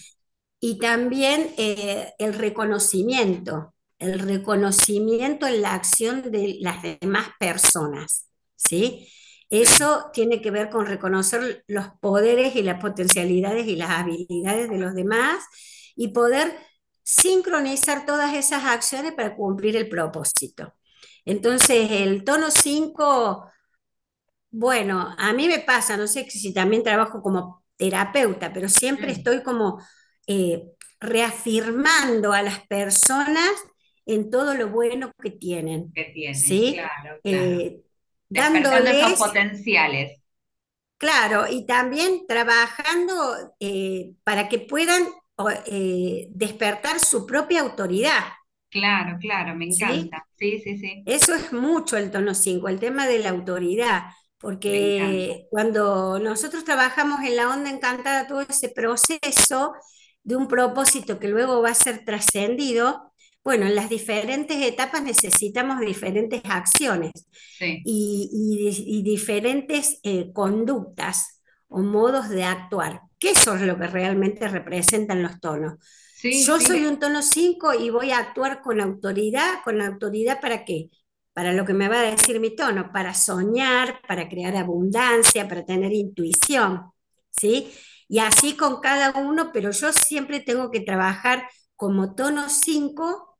y 0.65 0.79
también 0.79 1.53
eh, 1.57 2.15
el 2.17 2.33
reconocimiento, 2.33 3.75
el 3.99 4.17
reconocimiento 4.17 5.45
en 5.45 5.61
la 5.61 5.75
acción 5.75 6.31
de 6.31 6.57
las 6.59 6.81
demás 6.81 7.27
personas, 7.39 8.31
¿sí? 8.55 9.07
Eso 9.51 10.09
tiene 10.11 10.41
que 10.41 10.49
ver 10.49 10.71
con 10.71 10.87
reconocer 10.87 11.63
los 11.67 11.89
poderes 12.01 12.55
y 12.55 12.63
las 12.63 12.81
potencialidades 12.81 13.67
y 13.67 13.75
las 13.75 13.91
habilidades 13.91 14.67
de 14.67 14.79
los 14.79 14.95
demás 14.95 15.43
y 15.95 16.07
poder 16.07 16.57
sincronizar 17.03 18.07
todas 18.07 18.33
esas 18.33 18.63
acciones 18.65 19.13
para 19.13 19.35
cumplir 19.35 19.75
el 19.75 19.87
propósito. 19.87 20.73
Entonces, 21.25 21.91
el 21.91 22.23
tono 22.23 22.49
5 22.49 23.51
bueno, 24.49 25.13
a 25.17 25.33
mí 25.33 25.47
me 25.47 25.59
pasa, 25.59 25.95
no 25.95 26.07
sé 26.07 26.27
si 26.29 26.53
también 26.53 26.81
trabajo 26.81 27.21
como 27.21 27.63
terapeuta, 27.75 28.53
pero 28.53 28.69
siempre 28.69 29.07
mm, 29.07 29.11
estoy 29.11 29.43
como 29.43 29.79
eh, 30.27 30.63
reafirmando 30.99 32.33
a 32.33 32.41
las 32.41 32.65
personas 32.67 33.51
en 34.05 34.29
todo 34.29 34.53
lo 34.55 34.69
bueno 34.69 35.11
que 35.21 35.31
tienen, 35.31 35.95
que 35.95 36.05
tienen, 36.13 36.61
¿sí? 36.61 36.69
claro, 36.69 37.21
claro, 37.23 37.63
Eh, 37.63 37.81
esos 38.33 39.13
potenciales, 39.17 40.21
claro, 40.97 41.47
y 41.49 41.65
también 41.65 42.25
trabajando 42.27 43.55
eh, 43.59 44.13
para 44.23 44.49
que 44.49 44.59
puedan 44.59 45.03
eh, 45.67 46.27
despertar 46.31 46.99
su 46.99 47.25
propia 47.25 47.61
autoridad, 47.61 48.21
claro, 48.69 49.17
claro, 49.19 49.55
me 49.55 49.65
¿sí? 49.67 50.15
encanta, 50.15 50.27
sí, 50.35 50.59
sí, 50.59 50.77
sí, 50.77 51.05
Eso 51.05 51.33
es 51.35 51.53
mucho 51.53 51.97
el 51.97 52.11
tono 52.11 52.33
5, 52.35 52.67
el 52.69 52.79
tema 52.79 53.07
de 53.07 53.19
la 53.19 53.29
autoridad, 53.29 54.03
porque 54.39 55.47
cuando 55.51 56.19
nosotros 56.19 56.63
trabajamos 56.65 57.21
en 57.23 57.35
la 57.37 57.49
onda 57.49 57.69
encantada, 57.69 58.27
todo 58.27 58.41
ese 58.41 58.69
proceso 58.69 59.73
de 60.25 60.37
un 60.37 60.49
propósito 60.49 61.19
que 61.19 61.29
luego 61.29 61.61
va 61.63 61.71
a 61.71 61.75
ser 61.75 62.05
trascendido, 62.05 63.13
bueno, 63.45 63.67
en 63.67 63.75
las 63.75 63.89
diferentes 63.89 64.57
etapas 64.63 65.03
necesitamos 65.03 65.81
diferentes 65.81 66.41
acciones 66.45 67.13
sí, 67.49 67.87
y, 67.87 68.29
y- 68.33 68.99
y 68.99 69.03
diferentes 69.03 69.99
eh, 70.03 70.31
conductas 70.33 71.41
o 71.67 71.79
modos 71.81 72.29
de 72.29 72.43
actuar, 72.43 73.01
que 73.19 73.31
eso 73.31 73.55
es 73.55 73.61
lo 73.63 73.77
que 73.77 73.87
realmente 73.87 74.47
representan 74.47 75.21
los 75.23 75.39
tonos. 75.39 75.75
sí, 76.13 76.45
Yo 76.45 76.59
soy 76.59 76.85
un 76.85 76.99
tono 76.99 77.21
5 77.21 77.73
y 77.73 77.89
voy 77.89 78.11
a 78.11 78.19
actuar 78.19 78.61
con 78.61 78.81
autoridad. 78.81 79.61
¿Con 79.63 79.81
autoridad 79.81 80.41
para 80.41 80.65
qué? 80.65 80.89
Para 81.33 81.53
lo 81.53 81.65
que 81.65 81.73
me 81.73 81.87
va 81.89 81.99
a 82.01 82.11
decir 82.11 82.39
mi 82.39 82.55
tono, 82.55 82.91
para 82.91 83.13
soñar, 83.13 84.01
para 84.07 84.27
crear 84.29 84.55
abundancia, 84.55 85.47
para 85.47 85.65
tener 85.65 85.93
intuición, 85.93 86.91
¿sí? 87.39 87.71
Y 88.07 88.19
así 88.19 88.55
con 88.55 88.81
cada 88.81 89.11
uno, 89.19 89.51
pero 89.51 89.71
yo 89.71 89.91
siempre 89.91 90.39
tengo 90.39 90.71
que 90.71 90.81
trabajar 90.81 91.47
como 91.75 92.15
tono 92.15 92.49
5 92.49 93.37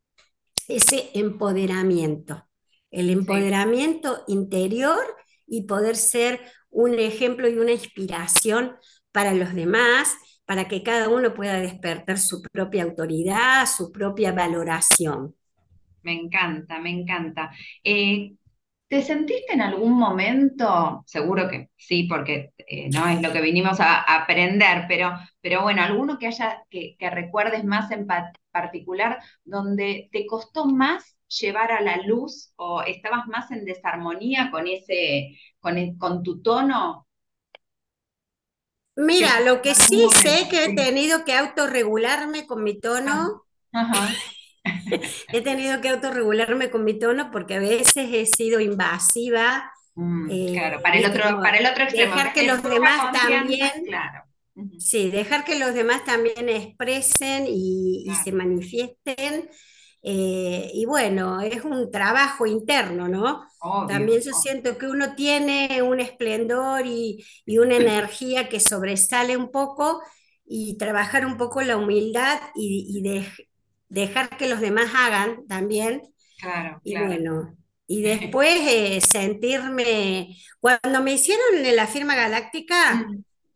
ese 0.68 1.12
empoderamiento, 1.14 2.48
el 2.92 3.08
sí. 3.08 3.14
empoderamiento 3.14 4.24
interior 4.28 5.00
y 5.48 5.68
poder 5.68 5.96
ser 5.96 6.42
un 6.70 7.00
ejemplo 7.00 7.48
y 7.48 7.58
una 7.58 7.72
inspiración 7.72 8.76
para 9.12 9.34
los 9.34 9.54
demás, 9.54 10.16
para 10.46 10.68
que 10.68 10.84
cada 10.84 11.10
uno 11.10 11.34
pueda 11.34 11.60
despertar 11.60 12.18
su 12.18 12.42
propia 12.42 12.84
autoridad, 12.84 13.66
su 13.68 13.92
propia 13.92 14.32
valoración. 14.32 15.36
Me 16.04 16.14
encanta, 16.14 16.80
me 16.80 16.92
encanta. 16.92 17.52
Eh, 17.84 18.36
¿te 18.88 19.02
sentiste 19.02 19.54
en 19.54 19.62
algún 19.62 19.94
momento, 19.94 21.04
seguro 21.08 21.50
que 21.50 21.70
sí, 21.78 22.04
porque 22.10 22.54
eh, 22.58 22.90
no 22.92 23.08
es 23.08 23.22
lo 23.22 23.32
que 23.34 23.42
vinimos 23.42 23.80
a, 23.80 23.96
a 24.02 24.24
aprender, 24.24 24.86
pero, 24.88 25.14
pero 25.42 25.64
bueno, 25.64 25.82
alguno 25.84 26.20
que 26.20 26.28
haya, 26.28 26.64
que, 26.70 26.96
que 27.00 27.10
recuerdes 27.10 27.64
más 27.66 27.92
en 27.92 28.06
pa- 28.08 28.32
particular, 28.52 29.20
donde 29.44 30.10
te 30.12 30.26
costó 30.28 30.66
más 30.66 31.18
llevar 31.28 31.72
a 31.72 31.82
la 31.82 31.98
luz 32.06 32.54
o 32.58 32.84
estabas 32.84 33.28
más 33.28 33.52
en 33.52 33.66
desarmonía 33.66 34.52
con 34.52 34.68
ese, 34.68 35.38
con, 35.60 35.78
el- 35.78 35.98
con 35.98 36.22
tu 36.24 36.42
tono? 36.42 37.08
¿Te 39.18 39.26
Mira, 39.26 39.40
lo 39.40 39.62
que 39.62 39.74
sí 39.74 40.10
sé 40.10 40.48
que 40.50 40.66
he 40.66 40.70
tenido 40.70 41.24
que 41.24 41.34
autorregularme 41.34 42.46
con 42.46 42.62
mi 42.64 42.78
tono, 42.80 43.44
Ajá. 43.72 44.08
He 45.38 45.42
tenido 45.42 45.82
que 45.82 45.90
autorregularme 45.90 46.70
con 46.72 46.84
mi 46.84 46.98
tono 47.00 47.32
porque 47.32 47.56
a 47.56 47.60
veces 47.60 48.10
he 48.14 48.26
sido 48.26 48.60
invasiva, 48.60 49.72
Mm, 49.96 50.46
claro, 50.46 50.82
eh, 50.82 50.82
para 50.82 50.98
el 50.98 51.06
otro, 51.06 51.24
para 51.42 51.58
el 51.58 51.66
otro 51.66 51.84
extremo, 51.86 52.16
dejar 52.16 52.34
que 52.34 52.44
de 52.44 52.48
los 52.48 52.64
demás 52.64 53.12
también 53.12 53.76
claro. 53.84 54.24
Sí, 54.78 55.10
dejar 55.12 55.46
que 55.46 55.58
los 55.60 55.74
demás 55.74 56.04
también 56.06 56.50
expresen 56.50 57.46
y, 57.48 58.04
y 58.08 58.16
se 58.16 58.32
Claro, 58.32 58.32
manifiesten. 58.32 59.50
eh, 60.04 60.72
y 60.74 60.86
bueno, 60.86 61.42
es 61.42 61.64
un 61.64 61.92
trabajo 61.92 62.46
interno, 62.46 63.08
¿no? 63.08 63.46
obvio. 63.60 64.08
También 64.08 64.22
yo 64.22 64.34
siento 64.34 64.78
que 64.78 64.88
uno 64.88 65.16
tiene 65.16 65.82
un 65.82 66.00
esplendor 66.00 66.86
y, 66.86 67.26
y 67.46 67.58
una 67.60 67.76
energía 67.78 68.50
que 68.50 68.60
sobresale 68.60 69.38
un 69.38 69.52
poco 69.52 70.02
y 70.46 70.78
trabajar 70.78 71.26
un 71.26 71.38
poco 71.38 71.62
la 71.62 71.78
humildad 71.78 72.40
y, 72.56 72.86
y 72.98 73.02
dej- 73.04 73.48
dejar 73.96 74.30
que 74.38 74.48
los 74.50 74.60
demás 74.62 74.92
hagan 74.96 75.48
también. 75.48 76.02
Claro, 76.38 76.82
Y 76.84 76.92
claro. 76.92 77.08
bueno, 77.08 77.58
y 77.88 78.02
después 78.04 78.50
eh, 78.68 79.02
sentirme, 79.02 80.38
cuando 80.60 81.02
me 81.02 81.14
hicieron 81.14 81.44
la 81.76 81.88
firma 81.88 82.16
galáctica, 82.16 83.08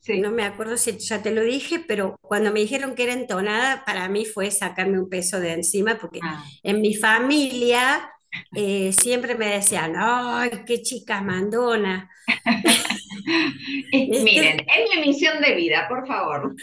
no 0.08 0.32
me 0.32 0.44
acuerdo 0.44 0.78
si 0.78 0.98
ya 0.98 1.22
te 1.22 1.32
lo 1.32 1.44
dije, 1.44 1.80
pero 1.88 2.18
cuando 2.22 2.52
me 2.52 2.62
dijeron 2.62 2.96
que 2.96 3.04
era 3.04 3.14
entonada, 3.14 3.86
para 3.86 4.10
mí 4.10 4.26
fue 4.26 4.52
sacarme 4.52 5.00
un 5.00 5.10
peso 5.10 5.40
de 5.40 5.54
encima, 5.54 6.00
porque 6.00 6.24
Ah. 6.24 6.44
en 6.64 6.82
mi 6.82 6.96
familia 6.96 8.10
eh, 8.54 8.92
siempre 8.94 9.36
me 9.36 9.48
decían, 9.48 9.94
¡ay, 9.98 10.52
qué 10.66 10.82
chica 10.82 11.22
mandona! 11.22 12.10
Miren, 14.18 14.60
es 14.62 14.96
mi 14.96 15.02
misión 15.08 15.42
de 15.42 15.56
vida, 15.56 15.88
por 15.88 16.08
favor. 16.08 16.56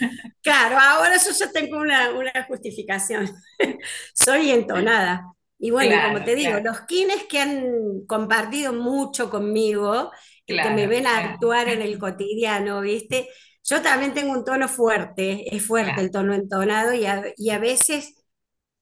Claro, 0.42 0.78
ahora 0.78 1.16
yo 1.16 1.30
ya 1.32 1.50
tengo 1.52 1.78
una, 1.78 2.12
una 2.12 2.44
justificación. 2.44 3.28
Soy 4.14 4.50
entonada. 4.50 5.24
Y 5.58 5.70
bueno, 5.70 6.00
como 6.00 6.22
Claro, 6.22 6.22
te 6.22 6.34
digo, 6.36 6.58
claro. 6.58 6.62
los 6.62 6.82
kines 6.82 7.24
que 7.24 7.40
han 7.40 8.06
compartido 8.06 8.72
mucho 8.72 9.30
conmigo 9.30 10.12
que 10.60 10.70
me 10.70 10.86
claro, 10.86 10.86
ven 10.86 11.06
claro, 11.06 11.06
actuar 11.06 11.68
en 11.68 11.82
el 11.82 11.98
cotidiano, 11.98 12.80
¿viste? 12.82 13.28
Yo 13.64 13.82
también 13.82 14.14
tengo 14.14 14.32
un 14.32 14.44
tono 14.44 14.68
fuerte, 14.68 15.54
es 15.54 15.66
fuerte 15.66 16.00
claro, 16.00 16.00
el 16.00 16.10
tono 16.12 16.34
entonado 16.34 16.92
y 16.94 17.04
a, 17.06 17.24
y 17.36 17.50
a 17.50 17.58
veces 17.58 18.14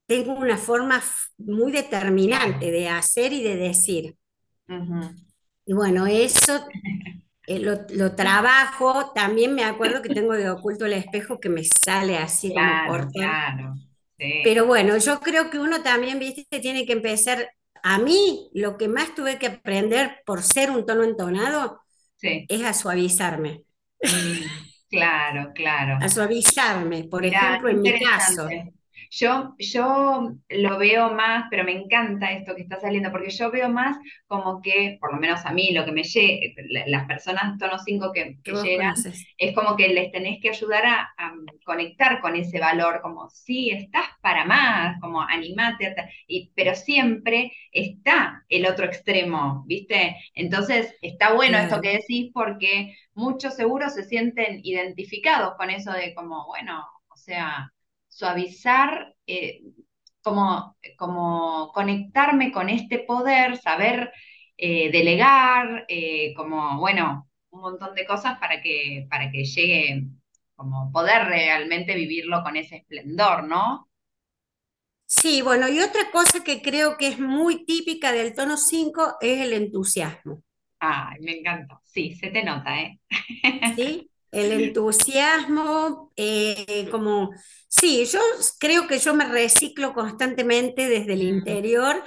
tengo 0.07 0.33
una 0.33 0.57
forma 0.57 1.01
muy 1.37 1.71
claro. 2.29 2.51
determinante 2.51 2.71
de 2.71 2.89
hacer 2.89 3.33
y 3.33 3.43
de 3.43 3.55
decir. 3.57 4.17
Y 5.65 5.73
bueno, 5.73 6.05
eso 6.07 6.65
eh, 7.47 7.59
lo, 7.59 7.85
lo 7.89 8.15
trabajo. 8.15 9.11
También 9.13 9.55
me 9.55 9.63
acuerdo 9.63 10.01
que 10.01 10.09
tengo 10.09 10.33
de 10.33 10.49
oculto 10.49 10.85
el 10.85 10.93
espejo 10.93 11.39
que 11.39 11.49
me 11.49 11.63
sale 11.65 12.17
así 12.17 12.53
como 12.53 12.81
Claro, 12.81 12.81
cortar. 12.81 13.11
claro. 13.11 13.75
Sí, 14.17 14.31
Pero 14.41 14.65
bueno, 14.65 14.97
yo 14.97 15.19
creo 15.21 15.49
que 15.49 15.59
uno 15.59 15.81
también, 15.83 16.19
viste, 16.19 16.45
tiene 16.59 16.85
que 16.85 16.93
empezar. 16.93 17.49
A 17.83 17.99
mí, 17.99 18.49
lo 18.53 18.77
que 18.77 18.87
más 18.87 19.15
tuve 19.15 19.39
que 19.39 19.47
aprender 19.47 20.21
por 20.25 20.43
ser 20.43 20.71
un 20.71 20.85
tono 20.85 21.03
entonado 21.03 21.81
sí. 22.17 22.49
es 22.49 22.63
a 22.63 22.73
suavizarme. 22.73 23.63
Mm, 24.07 24.67
claro, 24.89 25.51
claro. 25.53 25.95
A 26.05 26.09
suavizarme, 26.09 27.03
por 27.05 27.25
Mirá, 27.25 27.43
ejemplo, 27.43 27.69
en 27.69 27.81
mi 27.81 27.97
caso. 27.97 28.61
Yo, 29.17 29.55
yo 29.57 30.33
lo 30.49 30.77
veo 30.77 31.13
más, 31.13 31.45
pero 31.49 31.63
me 31.63 31.71
encanta 31.71 32.33
esto 32.33 32.53
que 32.53 32.63
está 32.63 32.81
saliendo, 32.81 33.11
porque 33.11 33.29
yo 33.29 33.49
veo 33.49 33.69
más 33.69 33.97
como 34.27 34.61
que, 34.61 34.97
por 34.99 35.13
lo 35.13 35.21
menos 35.21 35.45
a 35.45 35.53
mí, 35.53 35.71
lo 35.71 35.85
que 35.85 35.93
me 35.93 36.03
llega, 36.03 36.53
las 36.87 37.05
personas 37.07 37.57
tono 37.57 37.79
5 37.79 38.11
que, 38.13 38.37
que 38.43 38.51
llegan, 38.51 38.93
conoces. 38.93 39.25
es 39.37 39.55
como 39.55 39.77
que 39.77 39.87
les 39.87 40.11
tenés 40.11 40.39
que 40.41 40.49
ayudar 40.49 40.85
a, 40.85 41.13
a 41.17 41.33
conectar 41.63 42.19
con 42.19 42.35
ese 42.35 42.59
valor, 42.59 42.99
como, 43.01 43.29
sí, 43.29 43.69
estás 43.69 44.05
para 44.21 44.43
más, 44.43 44.99
como 44.99 45.21
animate, 45.21 45.95
y, 46.27 46.51
pero 46.53 46.75
siempre 46.75 47.53
está 47.71 48.43
el 48.49 48.65
otro 48.65 48.85
extremo, 48.85 49.63
¿viste? 49.65 50.17
Entonces, 50.33 50.93
está 51.01 51.33
bueno 51.33 51.57
esto 51.57 51.79
que 51.79 51.93
decís 51.99 52.31
porque 52.33 52.97
muchos 53.13 53.55
seguro 53.55 53.89
se 53.89 54.03
sienten 54.03 54.59
identificados 54.63 55.55
con 55.55 55.69
eso 55.69 55.93
de 55.93 56.13
como, 56.13 56.45
bueno, 56.47 56.83
o 57.07 57.15
sea, 57.15 57.71
suavizar, 58.15 59.13
eh, 59.27 59.61
como, 60.21 60.77
como 60.97 61.71
conectarme 61.73 62.49
con 62.53 62.69
este 62.69 62.99
poder, 62.99 63.57
saber 63.57 64.13
eh, 64.57 64.89
delegar, 64.89 65.85
eh, 65.89 66.33
como, 66.33 66.79
bueno, 66.79 67.29
un 67.49 67.59
montón 67.59 67.93
de 67.93 68.05
cosas 68.05 68.39
para 68.39 68.61
que, 68.61 69.05
para 69.09 69.29
que 69.31 69.43
llegue, 69.43 70.07
como 70.55 70.93
poder 70.93 71.25
realmente 71.25 71.93
vivirlo 71.93 72.41
con 72.41 72.55
ese 72.55 72.77
esplendor, 72.77 73.43
¿no? 73.43 73.89
Sí, 75.07 75.41
bueno, 75.41 75.67
y 75.67 75.79
otra 75.81 76.09
cosa 76.09 76.41
que 76.41 76.61
creo 76.61 76.95
que 76.97 77.09
es 77.09 77.19
muy 77.19 77.65
típica 77.65 78.13
del 78.13 78.33
tono 78.33 78.55
5 78.55 79.17
es 79.19 79.41
el 79.41 79.51
entusiasmo. 79.51 80.41
Ay, 80.79 81.19
me 81.19 81.39
encanta. 81.39 81.81
Sí, 81.83 82.15
se 82.15 82.29
te 82.29 82.43
nota, 82.43 82.79
¿eh? 82.79 82.99
¿sí? 83.75 84.09
El 84.35 84.51
entusiasmo, 84.51 86.11
eh, 86.15 86.87
como, 86.91 87.31
sí, 87.67 88.05
yo 88.05 88.19
creo 88.59 88.87
que 88.87 88.99
yo 88.99 89.13
me 89.15 89.25
reciclo 89.25 89.93
constantemente 89.93 90.89
desde 90.89 91.13
el 91.13 91.23
Mm, 91.29 91.57
interior 91.63 92.03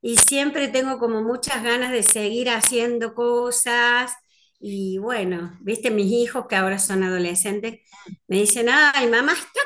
y 0.00 0.16
siempre 0.18 0.68
tengo 0.68 0.98
como 0.98 1.22
muchas 1.22 1.62
ganas 1.62 1.92
de 1.92 2.02
seguir 2.02 2.50
haciendo 2.50 3.14
cosas 3.14 4.12
y 4.60 4.98
bueno, 4.98 5.56
viste, 5.62 5.90
mis 5.90 6.10
hijos 6.12 6.46
que 6.48 6.56
ahora 6.56 6.78
son 6.78 7.02
adolescentes 7.04 7.80
me 8.28 8.38
dicen, 8.40 8.68
ay, 8.70 9.06
mamá, 9.08 9.32
¿hasta 9.32 9.60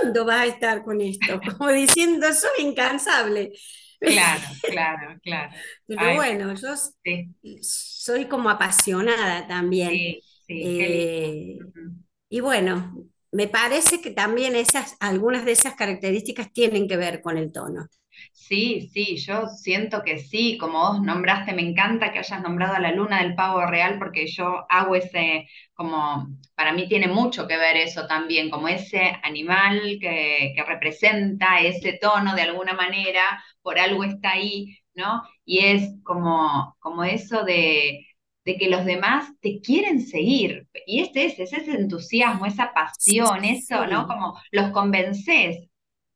cuándo 0.00 0.24
vas 0.24 0.40
a 0.42 0.46
estar 0.46 0.84
con 0.84 1.00
esto? 1.00 1.40
Como 1.58 1.70
diciendo, 1.70 2.26
soy 2.32 2.66
incansable. 2.66 3.52
claro, 4.04 4.48
claro, 4.66 5.18
claro. 5.22 5.52
Pero 5.86 6.12
Ay, 6.12 6.14
bueno, 6.14 6.54
yo 6.54 6.74
sí, 7.04 7.34
soy 7.62 8.26
como 8.28 8.50
apasionada 8.50 9.46
también. 9.46 10.06
sí, 10.06 10.22
sí. 10.48 10.78
Eh, 10.80 11.58
y 12.28 12.40
bueno, 12.40 12.94
me 13.32 13.48
parece 13.48 14.00
que 14.00 14.10
también 14.10 14.56
esas, 14.56 14.96
algunas 15.00 15.44
de 15.44 15.52
esas 15.52 15.74
características 15.74 16.52
tienen 16.52 16.88
que 16.88 16.96
ver 16.96 17.22
con 17.22 17.36
el 17.38 17.52
tono. 17.52 17.88
Sí, 18.32 18.88
sí, 18.92 19.16
yo 19.18 19.46
siento 19.48 20.02
que 20.02 20.18
sí, 20.18 20.56
como 20.58 20.78
vos 20.80 21.02
nombraste, 21.02 21.52
me 21.52 21.62
encanta 21.62 22.12
que 22.12 22.18
hayas 22.20 22.42
nombrado 22.42 22.74
a 22.74 22.80
la 22.80 22.92
luna 22.92 23.22
del 23.22 23.34
pavo 23.34 23.64
real 23.66 23.98
porque 23.98 24.26
yo 24.26 24.64
hago 24.70 24.94
ese, 24.96 25.48
como, 25.74 26.28
para 26.54 26.72
mí 26.72 26.88
tiene 26.88 27.08
mucho 27.08 27.46
que 27.46 27.56
ver 27.56 27.76
eso 27.76 28.06
también, 28.06 28.50
como 28.50 28.68
ese 28.68 29.16
animal 29.22 29.98
que, 30.00 30.52
que 30.56 30.64
representa 30.66 31.60
ese 31.60 31.98
tono 32.00 32.34
de 32.34 32.42
alguna 32.42 32.72
manera, 32.74 33.42
por 33.62 33.78
algo 33.78 34.04
está 34.04 34.32
ahí, 34.32 34.76
¿no? 34.94 35.22
Y 35.44 35.60
es 35.60 35.90
como, 36.04 36.76
como 36.80 37.04
eso 37.04 37.44
de, 37.44 38.06
de 38.48 38.56
que 38.58 38.70
los 38.70 38.84
demás 38.86 39.30
te 39.42 39.60
quieren 39.60 40.00
seguir. 40.06 40.66
Y 40.86 41.00
este 41.02 41.26
es, 41.26 41.38
es 41.38 41.52
ese 41.52 41.72
entusiasmo, 41.72 42.46
esa 42.46 42.72
pasión, 42.74 43.44
eso, 43.44 43.86
¿no? 43.86 44.06
Como 44.08 44.40
los 44.52 44.70
convences 44.72 45.68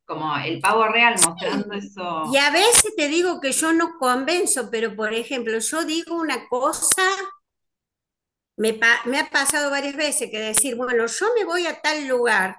como 0.06 0.36
el 0.38 0.60
pavo 0.60 0.88
real 0.88 1.20
mostrando 1.20 1.72
sí. 1.72 1.90
Y 2.22 2.36
eso, 2.36 2.38
a 2.38 2.50
veces 2.50 2.94
te 2.96 3.08
digo 3.08 3.40
que 3.40 3.52
yo 3.52 3.72
no 3.72 3.98
convenzo, 3.98 4.70
pero 4.70 4.94
por 4.96 5.12
ejemplo, 5.14 5.58
yo 5.58 5.84
digo 5.84 6.16
una 6.16 6.48
cosa, 6.48 7.02
me, 8.56 8.72
pa- 8.74 9.02
me 9.06 9.18
ha 9.18 9.28
pasado 9.30 9.70
varias 9.70 9.94
veces 9.96 10.30
que 10.30 10.38
decir, 10.38 10.74
bueno, 10.76 11.06
yo 11.06 11.26
me 11.34 11.44
voy 11.44 11.66
a 11.66 11.80
tal 11.80 12.06
lugar 12.08 12.56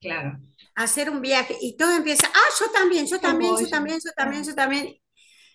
claro. 0.00 0.38
a 0.76 0.84
hacer 0.84 1.10
un 1.10 1.20
viaje 1.20 1.56
y 1.60 1.76
todo 1.76 1.92
empieza, 1.92 2.28
ah, 2.34 2.48
yo 2.60 2.70
también, 2.70 3.06
yo 3.06 3.20
también, 3.20 3.56
yo 3.56 3.68
también, 3.68 3.98
yo 4.04 4.12
también, 4.16 4.44
yo 4.44 4.54
también. 4.54 4.96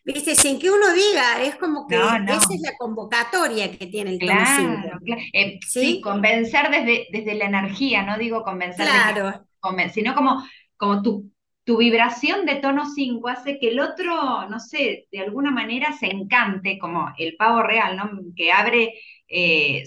Viste, 0.03 0.35
sin 0.35 0.59
que 0.59 0.69
uno 0.71 0.93
diga, 0.93 1.43
es 1.43 1.55
como 1.55 1.87
No, 1.87 1.87
que 1.87 2.33
esa 2.33 2.53
es 2.53 2.61
la 2.61 2.75
convocatoria 2.77 3.77
que 3.77 3.85
tiene 3.87 4.11
el 4.11 4.23
tono 4.23 4.45
5, 4.45 4.81
claro, 4.83 4.99
claro. 5.05 5.21
Eh, 5.33 5.59
sí, 5.67 5.79
¿sí? 5.79 6.01
convencer 6.01 6.69
desde, 6.71 7.07
desde 7.11 7.35
la 7.35 7.45
energía, 7.45 8.03
no 8.03 8.17
digo 8.17 8.43
convencer 8.43 8.87
Claro, 8.87 9.45
sino 9.93 10.15
como, 10.15 10.43
como 10.77 11.01
tu, 11.03 11.31
tu 11.63 11.77
vibración 11.77 12.45
de 12.45 12.55
tono 12.55 12.85
5 12.89 13.27
hace 13.29 13.59
que 13.59 13.69
el 13.69 13.79
otro, 13.79 14.47
no 14.49 14.59
sé, 14.59 15.07
de 15.11 15.19
alguna 15.19 15.51
manera 15.51 15.93
se 15.93 16.07
encante, 16.07 16.79
como 16.79 17.13
el 17.17 17.35
pavo 17.37 17.61
real, 17.63 17.95
¿no? 17.97 18.09
Que 18.35 18.51
abre 18.51 18.93
eh, 19.27 19.83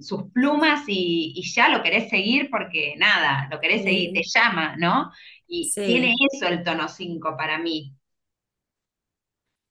sus 0.00 0.24
plumas 0.32 0.84
y, 0.88 1.32
y 1.36 1.42
ya 1.50 1.68
lo 1.68 1.82
querés 1.82 2.08
seguir 2.08 2.48
porque 2.50 2.94
nada, 2.96 3.48
lo 3.50 3.60
querés 3.60 3.82
seguir, 3.82 4.12
te 4.12 4.22
llama, 4.24 4.76
¿no? 4.76 5.10
Y 5.46 5.76
tiene 5.84 6.14
eso 6.32 6.46
el 6.48 6.62
tono 6.64 6.88
5 6.88 7.36
para 7.36 7.58
mí. 7.58 7.94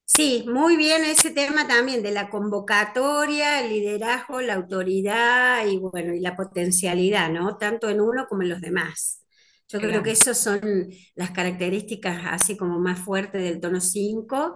Sí, 0.10 0.46
muy 0.48 0.78
bien 0.78 1.04
ese 1.04 1.32
tema 1.32 1.68
también 1.68 2.02
de 2.02 2.12
la 2.12 2.30
convocatoria, 2.30 3.60
el 3.62 3.70
liderazgo, 3.70 4.42
la 4.42 4.54
autoridad 4.56 5.66
y 5.68 5.78
bueno, 5.78 6.14
y 6.14 6.22
la 6.22 6.36
potencialidad, 6.36 7.30
¿no? 7.30 7.58
Tanto 7.58 7.90
en 7.90 8.00
uno 8.02 8.26
como 8.28 8.42
en 8.44 8.50
los 8.50 8.62
demás. 8.62 9.22
Yo 9.68 9.82
creo 9.82 10.02
que 10.04 10.12
esas 10.12 10.38
son 10.40 10.62
las 11.16 11.32
características 11.32 12.22
así 12.28 12.56
como 12.58 12.80
más 12.80 13.00
fuertes 13.00 13.44
del 13.44 13.60
tono 13.60 13.82
5. 13.82 14.56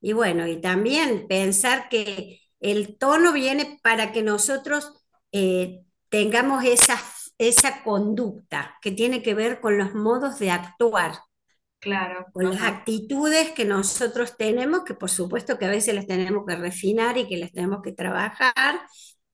Y 0.00 0.12
bueno, 0.12 0.46
y 0.46 0.60
también 0.60 1.26
pensar 1.28 1.88
que 1.88 2.40
el 2.60 2.98
tono 2.98 3.32
viene 3.32 3.80
para 3.82 4.12
que 4.12 4.22
nosotros 4.22 4.92
eh, 5.32 5.82
tengamos 6.10 6.64
esa, 6.64 7.00
esa 7.38 7.82
conducta 7.82 8.76
que 8.82 8.90
tiene 8.92 9.22
que 9.22 9.34
ver 9.34 9.60
con 9.60 9.78
los 9.78 9.94
modos 9.94 10.38
de 10.38 10.50
actuar 10.50 11.14
claro, 11.82 12.26
con 12.32 12.50
las 12.50 12.62
actitudes 12.62 13.52
que 13.52 13.64
nosotros 13.66 14.36
tenemos, 14.38 14.84
que 14.84 14.94
por 14.94 15.10
supuesto 15.10 15.58
que 15.58 15.66
a 15.66 15.70
veces 15.70 15.94
las 15.94 16.06
tenemos 16.06 16.44
que 16.46 16.56
refinar 16.56 17.18
y 17.18 17.28
que 17.28 17.38
las 17.38 17.52
tenemos 17.52 17.80
que 17.82 17.92
trabajar, 17.92 18.80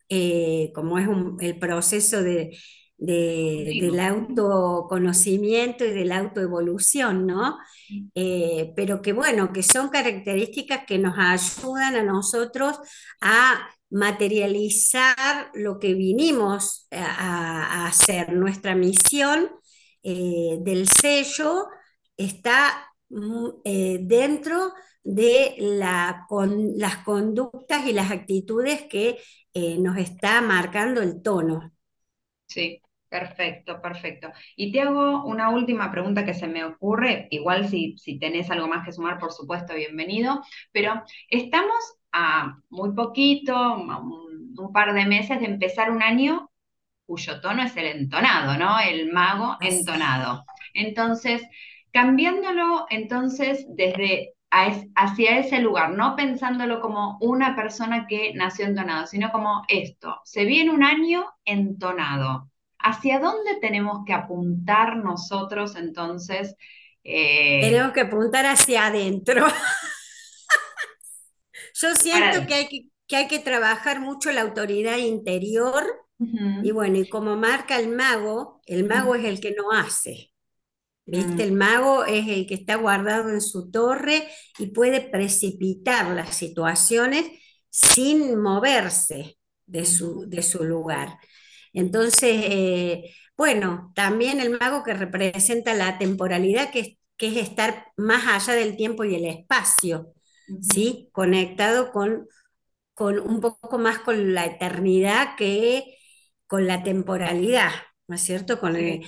eh, 0.09 0.73
como 0.75 0.99
es 0.99 1.09
un- 1.09 1.37
el 1.41 1.59
proceso 1.59 2.23
de, 2.23 2.57
de- 2.99 3.79
del 3.81 4.01
autoconocimiento 4.01 5.85
y 5.85 5.91
de 5.93 6.05
la 6.07 6.19
autoevolución, 6.19 7.27
¿no? 7.27 7.59
Eh, 8.15 8.73
pero 8.77 9.03
que 9.03 9.13
bueno, 9.13 9.53
que 9.53 9.63
son 9.63 9.89
características 9.91 10.85
que 10.87 10.99
nos 10.99 11.15
ayudan 11.19 11.97
a 11.97 12.03
nosotros 12.05 12.79
a 13.23 13.69
materializar 13.91 15.51
lo 15.55 15.79
que 15.81 15.95
vinimos 15.95 16.87
a, 16.93 17.85
a 17.85 17.87
hacer. 17.89 18.33
Nuestra 18.35 18.75
misión 18.75 19.51
eh, 20.03 20.59
del 20.63 20.89
sello 20.89 21.67
está 22.19 22.93
eh, 23.65 23.99
dentro 24.03 24.75
de 25.03 25.55
la, 25.59 26.27
con, 26.29 26.77
las 26.77 26.99
conductas 26.99 27.87
y 27.87 27.95
las 27.95 28.11
actitudes 28.11 28.83
que 28.83 29.17
eh, 29.55 29.79
nos 29.79 29.97
está 29.97 30.43
marcando 30.43 31.01
el 31.01 31.23
tono. 31.23 31.73
Sí, 32.47 32.83
perfecto, 33.09 33.81
perfecto. 33.81 34.31
Y 34.57 34.71
te 34.73 34.83
hago 34.83 35.25
una 35.25 35.49
última 35.49 35.91
pregunta 35.91 36.27
que 36.27 36.35
se 36.35 36.49
me 36.49 36.65
ocurre, 36.65 37.29
igual 37.31 37.69
si, 37.69 37.97
si 37.97 38.19
tenés 38.19 38.51
algo 38.51 38.69
más 38.69 38.85
que 38.85 38.93
sumar, 38.93 39.19
por 39.19 39.33
supuesto, 39.33 39.75
bienvenido, 39.75 40.43
pero 40.73 41.03
estamos 41.31 41.79
a 42.13 42.59
muy 42.69 42.93
poquito, 42.95 43.55
a 43.57 44.01
un, 44.01 44.55
un 44.59 44.73
par 44.73 44.93
de 44.93 45.07
meses 45.07 45.41
de 45.41 45.47
empezar 45.47 45.91
un 45.91 46.03
año 46.03 46.51
cuyo 47.07 47.41
tono 47.41 47.63
es 47.63 47.75
el 47.77 47.87
entonado, 47.87 48.59
¿no? 48.59 48.79
El 48.79 49.11
mago 49.13 49.57
entonado. 49.63 50.45
Entonces, 50.75 51.43
cambiándolo 51.93 52.87
entonces 52.91 53.67
desde 53.69 54.35
hacia 54.51 55.39
ese 55.39 55.61
lugar, 55.61 55.91
no 55.91 56.17
pensándolo 56.17 56.81
como 56.81 57.19
una 57.21 57.55
persona 57.55 58.07
que 58.09 58.33
nació 58.35 58.67
entonado, 58.67 59.07
sino 59.07 59.31
como 59.31 59.63
esto, 59.69 60.21
se 60.25 60.45
viene 60.45 60.71
un 60.71 60.83
año 60.83 61.27
entonado. 61.45 62.51
¿Hacia 62.79 63.19
dónde 63.19 63.57
tenemos 63.61 64.05
que 64.07 64.13
apuntar 64.13 64.97
nosotros 64.97 65.77
entonces? 65.77 66.55
Eh, 67.05 67.61
tenemos 67.61 67.93
que 67.93 68.03
apuntar 68.03 68.47
hacia 68.47 68.87
adentro. 68.87 69.47
Yo 71.75 71.95
siento 71.95 72.47
que 72.47 72.55
hay 72.55 72.69
que, 72.69 72.87
que 73.07 73.17
hay 73.17 73.29
que 73.29 73.41
trabajar 73.41 74.01
mucho 74.01 74.33
la 74.33 74.43
autoridad 74.43 74.97
interior 74.97 75.85
y 76.21 76.73
bueno, 76.73 76.99
y 76.99 77.09
como 77.09 77.37
marca 77.37 77.79
el 77.79 77.89
mago, 77.89 78.61
el 78.67 78.85
mago 78.85 79.15
es 79.15 79.25
el 79.25 79.41
que 79.41 79.53
no 79.53 79.71
hace. 79.71 80.33
¿Viste? 81.11 81.43
El 81.43 81.53
mago 81.53 82.05
es 82.05 82.29
el 82.29 82.47
que 82.47 82.53
está 82.53 82.75
guardado 82.75 83.31
en 83.31 83.41
su 83.41 83.71
torre 83.71 84.29
y 84.59 84.67
puede 84.67 85.01
precipitar 85.01 86.11
las 86.11 86.37
situaciones 86.37 87.25
sin 87.71 88.39
moverse 88.39 89.39
de 89.65 89.87
su, 89.87 90.29
de 90.29 90.43
su 90.43 90.65
lugar. 90.65 91.19
Entonces, 91.73 92.43
eh, 92.45 93.15
bueno, 93.39 93.91
también 93.95 94.39
el 94.41 94.59
mago 94.59 94.83
que 94.85 94.93
representa 94.93 95.73
la 95.73 95.97
temporalidad, 95.97 96.71
que, 96.71 96.99
que, 97.17 97.29
es 97.29 97.37
estar 97.39 97.87
más 97.97 98.27
allá 98.27 98.59
del 98.59 98.77
tiempo 98.77 99.05
y 99.05 99.15
el 99.15 99.25
espacio, 99.25 100.13
¿sí? 100.61 101.09
Conectado 101.13 101.91
con, 101.91 102.29
con 102.93 103.19
un 103.19 103.41
poco 103.41 103.79
más 103.79 104.01
con 104.01 104.35
la 104.35 104.45
eternidad 104.45 105.37
que 105.39 105.97
con 106.47 106.67
la 106.67 106.83
temporalidad, 106.83 107.71
¿no 108.09 108.17
es 108.17 108.23
cierto? 108.23 108.61
Con 108.61 108.79
Y 108.79 109.01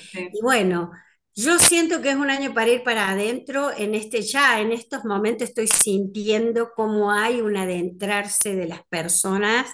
bueno, 0.42 0.92
yo 1.34 1.58
siento 1.58 2.02
que 2.02 2.10
es 2.10 2.16
un 2.16 2.30
año 2.30 2.52
para 2.54 2.70
ir 2.70 2.82
para 2.82 3.10
adentro, 3.10 3.70
en 3.76 3.94
este 3.94 4.22
ya, 4.22 4.60
en 4.60 4.72
estos 4.72 5.04
momentos 5.04 5.48
estoy 5.48 5.68
sintiendo 5.68 6.70
cómo 6.74 7.12
hay 7.12 7.40
un 7.40 7.56
adentrarse 7.56 8.54
de 8.54 8.66
las 8.66 8.84
personas. 8.86 9.70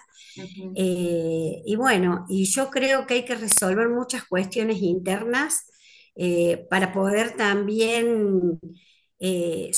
Eh, 0.75 1.63
y 1.65 1.77
bueno, 1.77 2.27
y 2.29 2.45
yo 2.45 2.69
creo 2.71 3.07
que 3.07 3.15
hay 3.15 3.25
que 3.25 3.37
resolver 3.37 3.89
muchas 3.89 4.25
cuestiones 4.27 4.83
internas 4.83 5.67
eh, 6.15 6.67
para 6.69 6.93
poder 6.93 7.37
también 7.37 8.61
eh, 9.19 9.71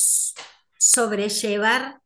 sobrellevar 0.78 2.00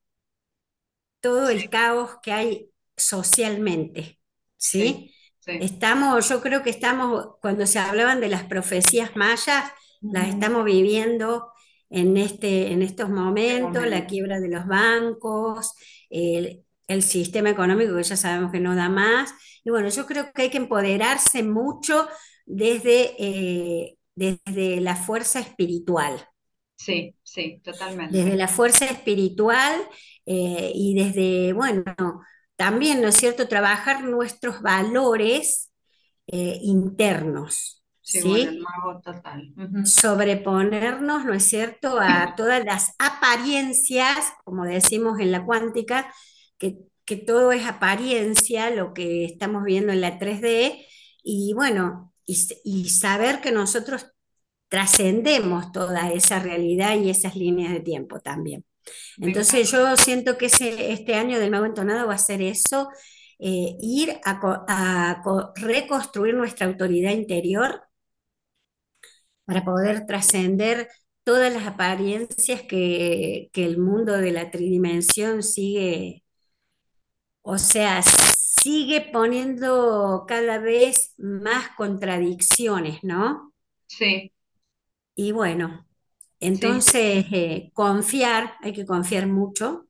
todo 1.21 1.49
el 1.49 1.71
caos 1.71 2.19
que 2.23 2.33
hay 2.33 2.71
socialmente. 2.97 4.19
¿sí? 4.57 5.15
Estamos, 5.47 6.29
yo 6.29 6.41
creo 6.41 6.63
que 6.63 6.71
estamos, 6.71 7.37
cuando 7.41 7.67
se 7.67 7.79
hablaban 7.79 8.21
de 8.21 8.29
las 8.29 8.45
profecías 8.45 9.17
mayas, 9.17 9.65
las 10.01 10.29
estamos 10.29 10.65
viviendo 10.65 11.53
en, 11.91 12.17
este, 12.17 12.73
en 12.73 12.83
estos 12.83 13.09
momentos, 13.11 13.87
la 13.87 14.07
quiebra 14.07 14.41
de 14.41 14.49
los 14.49 14.67
bancos, 14.67 15.75
el, 16.11 16.65
sistema 17.01 17.49
económico 17.49 17.97
que 17.97 18.03
ya 18.03 18.17
sabemos 18.17 18.53
que 18.53 18.61
no 18.61 18.77
da 18.77 18.91
más. 18.91 19.33
Y 19.65 19.71
bueno, 19.71 19.89
yo 19.89 20.05
creo 20.05 20.31
que 20.33 20.43
hay 20.43 20.51
que 20.51 20.59
empoderarse 20.59 21.43
mucho 21.43 22.07
desde, 22.45 23.15
eh, 23.19 23.97
desde 24.15 24.81
la 24.81 24.95
fuerza 24.95 25.41
espiritual. 25.41 26.29
Sí, 26.77 27.15
sí, 27.23 27.61
totalmente. 27.65 28.15
Desde 28.15 28.37
la 28.37 28.49
fuerza 28.49 28.85
espiritual 28.85 29.81
eh, 30.27 30.73
y 30.75 30.95
desde, 30.95 31.53
bueno, 31.55 31.85
también, 32.63 33.03
¿no 33.03 33.09
es 33.09 33.17
cierto?, 33.17 33.49
trabajar 33.49 34.05
nuestros 34.05 34.63
valores 34.63 35.73
eh, 36.29 36.61
internos. 36.63 37.83
Sí, 38.01 38.61
total. 39.03 39.53
Sobreponernos, 39.85 41.25
¿no 41.25 41.35
es 41.35 41.43
cierto?, 41.43 41.99
a 42.01 42.35
todas 42.37 42.65
las 42.65 42.95
apariencias, 43.01 44.17
como 44.45 44.65
decimos 44.65 45.19
en 45.19 45.33
la 45.33 45.45
cuántica, 45.45 46.15
que, 46.57 46.79
todo 47.27 47.51
es 47.51 47.67
apariencia, 47.67 48.71
lo 48.71 48.95
que 48.95 49.25
estamos 49.25 49.65
viendo 49.65 49.93
en 49.93 50.01
la 50.01 50.21
3D, 50.21 50.87
y 51.25 51.53
bueno, 51.55 52.15
y 52.25 52.89
saber 52.91 53.41
que 53.41 53.51
nosotros 53.51 54.07
trascendemos 54.69 55.73
toda 55.73 56.13
esa 56.13 56.39
realidad 56.39 56.97
y 56.97 57.11
esas 57.11 57.35
líneas 57.35 57.73
de 57.73 57.81
tiempo 57.81 58.21
también. 58.21 58.65
Entonces 59.19 59.71
yo 59.71 59.97
siento 59.97 60.37
que 60.39 60.47
este 60.47 61.15
año 61.15 61.39
del 61.39 61.51
nuevo 61.51 61.67
entonado 61.67 62.09
va 62.09 62.15
a 62.15 62.19
ser 62.19 62.43
eso, 62.43 62.89
eh, 63.39 63.77
ir 63.81 64.21
a, 64.25 65.23
reconstruir 65.57 66.35
nuestra 66.35 66.67
autoridad 66.67 67.13
interior 67.13 67.83
para 69.45 69.65
poder 69.65 70.07
trascender 70.07 70.89
todas 71.25 71.53
las 71.53 71.67
apariencias 71.67 72.63
que, 72.63 73.51
el 73.53 73.79
mundo 73.79 74.17
de 74.17 74.33
la 74.33 74.51
tridimensión 74.51 75.43
sigue, 75.43 76.25
o 77.43 77.59
sea, 77.59 78.03
sigue 78.03 79.01
poniendo 79.13 80.25
cada 80.29 80.59
vez 80.59 81.15
más 81.19 81.69
contradicciones, 81.77 83.03
¿no? 83.03 83.53
Sí. 83.87 84.33
Y 85.15 85.33
bueno, 85.33 85.87
entonces, 86.43 87.27
eh, 87.33 87.71
confiar, 87.73 88.55
hay 88.61 88.73
que 88.73 88.85
confiar 88.85 89.27
mucho 89.27 89.87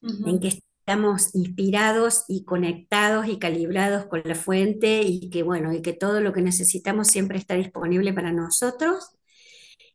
en 0.00 0.38
que 0.38 0.48
estamos 0.48 1.34
inspirados 1.34 2.24
y 2.28 2.44
conectados 2.44 3.26
y 3.26 3.40
calibrados 3.40 4.06
con 4.06 4.22
la 4.24 4.36
fuente 4.36 5.02
y 5.02 5.30
que, 5.30 5.42
bueno, 5.42 5.72
y 5.72 5.82
que 5.82 5.92
todo 5.92 6.20
lo 6.20 6.32
que 6.32 6.42
necesitamos 6.42 7.08
siempre 7.08 7.38
está 7.38 7.54
disponible 7.54 8.12
para 8.12 8.30
nosotros. 8.30 9.10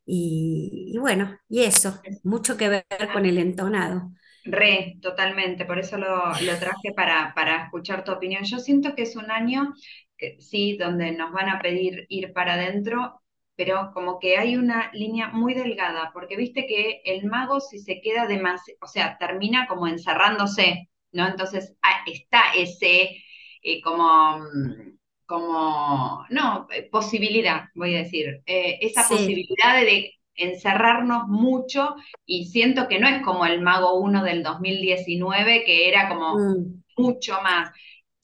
Y, 0.05 0.97
bueno, 0.99 1.37
y 1.47 1.61
eso, 1.61 2.01
mucho 2.23 2.57
que 2.57 2.67
ver 2.67 2.85
con 3.13 3.25
el 3.25 3.37
entonado. 3.37 4.11
Re, 4.43 4.97
totalmente, 5.01 5.63
por 5.63 5.79
eso 5.79 5.97
lo, 5.97 6.33
traje 6.59 6.91
para, 6.93 7.33
para, 7.33 7.63
escuchar 7.63 8.03
tu 8.03 8.11
opinión. 8.11 8.43
Yo 8.43 8.59
siento 8.59 8.93
que 8.93 9.03
es 9.03 9.15
un 9.15 9.31
año, 9.31 9.73
que, 10.17 10.41
sí, 10.41 10.75
donde 10.75 11.13
nos 11.13 11.31
van 11.31 11.47
a 11.47 11.61
pedir 11.61 12.05
ir 12.09 12.33
para 12.33 12.55
adentro, 12.55 13.21
pero 13.55 13.91
como 13.93 14.19
que 14.19 14.37
hay 14.37 14.55
una 14.55 14.91
línea 14.93 15.29
muy 15.29 15.53
delgada, 15.53 16.11
porque 16.13 16.37
viste 16.37 16.65
que 16.65 17.01
el 17.05 17.25
mago 17.25 17.59
si 17.59 17.79
se 17.79 18.01
queda 18.01 18.27
demasiado, 18.27 18.79
o 18.81 18.87
sea, 18.87 19.17
termina 19.17 19.67
como 19.67 19.87
encerrándose, 19.87 20.89
¿no? 21.11 21.27
Entonces 21.27 21.75
ah, 21.81 22.03
está 22.05 22.53
ese 22.55 23.17
eh, 23.63 23.81
como, 23.81 24.39
mm, 24.39 24.97
como, 25.25 26.25
no, 26.29 26.67
eh, 26.71 26.89
posibilidad, 26.91 27.65
voy 27.75 27.95
a 27.95 27.99
decir, 27.99 28.41
eh, 28.45 28.79
esa 28.81 29.07
posibilidad 29.07 29.81
de, 29.81 30.13
encerrarnos 30.33 31.27
mucho 31.27 31.93
y 32.25 32.45
siento 32.45 32.87
que 32.87 32.99
no 32.99 33.07
es 33.07 33.21
como 33.21 33.45
el 33.45 33.61
mago 33.61 33.99
1 33.99 34.23
del 34.23 34.41
2019, 34.43 35.63
que 35.65 35.89
era 35.89 36.07
como 36.07 36.35
mm. 36.35 36.83
mucho 36.97 37.33
más. 37.43 37.69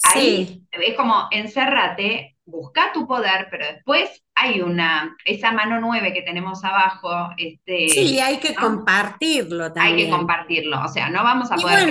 Ahí 0.04 0.64
es 0.72 0.96
como 0.96 1.28
encérrate, 1.32 2.37
busca 2.48 2.92
tu 2.94 3.06
poder, 3.06 3.48
pero 3.52 3.68
después 3.68 4.24
hay 4.34 4.62
una, 4.62 5.16
esa 5.26 5.52
mano 5.52 5.80
nueve 5.80 6.14
que 6.14 6.24
tenemos 6.24 6.64
abajo. 6.64 7.30
Este, 7.38 7.90
sí, 7.90 8.20
hay 8.20 8.38
que 8.38 8.56
compartirlo 8.56 9.72
también. 9.72 9.98
Hay 9.98 10.06
que 10.06 10.10
compartirlo, 10.10 10.84
o 10.84 10.88
sea, 10.88 11.10
no 11.10 11.24
vamos 11.24 11.52
a 11.52 11.56
poder 11.56 11.90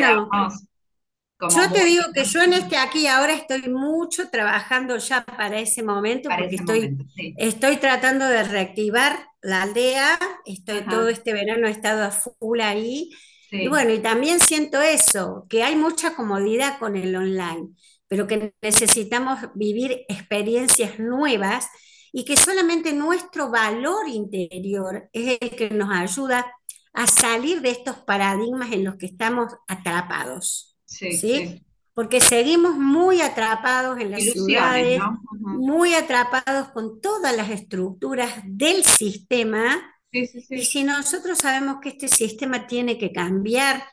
yo 1.39 1.71
te 1.71 1.85
digo 1.85 2.03
que 2.15 2.25
yo 2.25 2.43
en 2.43 2.55
este 2.55 2.79
aquí 2.79 3.07
ahora 3.07 3.35
estoy 3.35 3.69
mucho 3.69 4.31
trabajando 4.31 4.97
ya 4.97 5.23
para 5.23 5.59
ese 5.59 5.83
momento, 5.83 6.31
porque 6.31 6.57
estoy, 6.57 6.97
estoy 7.37 7.77
tratando 7.77 8.27
de 8.27 8.43
reactivar 8.43 9.19
la 9.43 9.63
aldea, 9.63 10.19
estoy 10.47 10.81
todo 10.83 11.09
este 11.09 11.35
verano 11.35 11.67
he 11.67 11.71
estado 11.71 12.05
a 12.05 12.11
full 12.11 12.61
ahí. 12.61 13.11
Y 13.51 13.69
bueno, 13.69 13.93
y 13.93 13.99
también 13.99 14.41
siento 14.41 14.81
eso, 14.81 15.47
que 15.49 15.63
hay 15.63 15.77
mucha 15.77 16.17
comodidad 16.17 16.79
con 16.79 16.97
el 16.97 17.15
online, 17.15 17.69
pero 18.09 18.27
que 18.27 18.55
necesitamos 18.63 19.39
vivir 19.55 20.05
experiencias 20.09 20.99
nuevas 20.99 21.69
y 22.13 22.25
que 22.25 22.37
solamente 22.37 22.93
nuestro 22.93 23.51
valor 23.51 24.09
interior 24.09 25.09
es 25.13 25.39
el 25.41 25.51
que 25.51 25.71
nos 25.71 25.91
ayuda 25.91 26.47
a 26.93 27.07
salir 27.07 27.61
de 27.61 27.71
estos 27.71 27.97
paradigmas 27.99 28.73
en 28.73 28.85
los 28.85 28.97
que 28.97 29.07
estamos 29.07 29.53
atrapados. 29.69 30.79
Sí, 30.87 31.63
Porque 31.93 32.21
seguimos 32.21 32.77
muy 32.77 33.21
atrapados 33.21 33.99
en 34.01 34.13
las 34.13 34.23
ciudades, 34.23 35.01
muy 35.31 35.95
atrapados 35.95 36.69
con 36.69 37.01
todas 37.01 37.37
las 37.37 37.51
estructuras 37.51 38.33
del 38.47 38.83
sistema. 38.85 39.93
y 40.11 40.65
si 40.65 40.85
nosotros 40.85 41.37
sabemos 41.37 41.77
que 41.83 41.91
este 41.91 42.09
sistema 42.09 42.67
tiene 42.67 42.97
que 42.97 43.13
cambiar, 43.13 43.85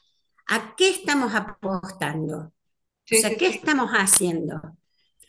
¿a 0.48 0.74
qué 0.78 0.90
estamos 0.90 1.36
apostando? 1.36 2.54
O 3.12 3.16
sea, 3.16 3.36
¿qué 3.38 3.48
estamos 3.48 3.92
haciendo? 3.92 4.62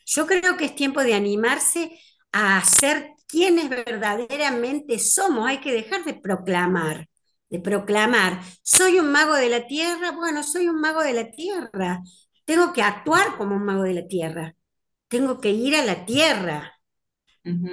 Yo 0.07 0.27
creo 0.27 0.57
que 0.57 0.67
es 0.67 0.75
tiempo 0.75 1.03
de 1.03 1.15
animarse 1.15 1.99
a 2.33 2.63
ser 2.65 3.11
quienes 3.27 3.69
verdaderamente 3.69 4.99
somos. 4.99 5.49
Hay 5.49 5.61
que 5.61 5.73
dejar 5.73 6.05
de 6.05 6.15
proclamar, 6.15 7.09
de 7.51 7.61
proclamar, 7.61 8.41
soy 8.63 8.99
un 8.99 9.11
mago 9.13 9.35
de 9.35 9.49
la 9.49 9.67
tierra, 9.67 10.13
bueno, 10.13 10.43
soy 10.43 10.69
un 10.69 10.81
mago 10.81 11.03
de 11.03 11.13
la 11.13 11.31
tierra. 11.31 12.01
Tengo 12.45 12.73
que 12.73 12.83
actuar 12.83 13.37
como 13.37 13.57
un 13.57 13.65
mago 13.65 13.83
de 13.83 13.95
la 13.95 14.07
tierra. 14.07 14.55
Tengo 15.09 15.41
que 15.41 15.51
ir 15.51 15.77
a 15.77 15.85
la 15.85 16.05
tierra. 16.05 16.73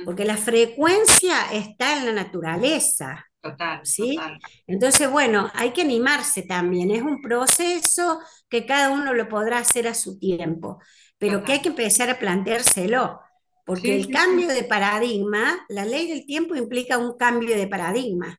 Porque 0.04 0.26
la 0.26 0.38
frecuencia 0.38 1.52
está 1.54 1.98
en 1.98 2.06
la 2.08 2.14
naturaleza. 2.14 3.26
Total, 3.41 3.80
¿sí? 3.82 4.21
total. 4.21 4.41
Entonces, 4.67 5.10
bueno, 5.10 5.49
hay 5.54 5.71
que 5.73 5.82
animarse 5.82 6.43
también. 6.43 6.91
Es 6.91 7.01
un 7.01 7.21
proceso 7.21 8.19
que 8.49 8.65
cada 8.65 8.91
uno 8.91 9.13
lo 9.13 9.27
podrá 9.30 9.60
hacer 9.60 9.88
a 9.88 9.93
su 9.95 10.19
tiempo, 10.19 10.80
pero 11.17 11.43
que 11.43 11.54
hay 11.54 11.62
que 11.62 11.69
empezar 11.69 12.10
a 12.10 12.19
planteárselo, 12.19 13.19
porque 13.65 13.95
Sí, 13.95 13.99
el 13.99 14.10
sí, 14.10 14.17
sí, 14.17 14.21
cambio 14.21 14.47
de 14.49 14.63
paradigma, 14.63 15.65
la 15.69 15.86
ley 15.86 16.08
del 16.10 16.25
tiempo 16.25 16.56
implica 16.56 16.97
un 16.97 17.17
cambio 17.17 17.56
de 17.56 17.67
paradigma. 17.67 18.38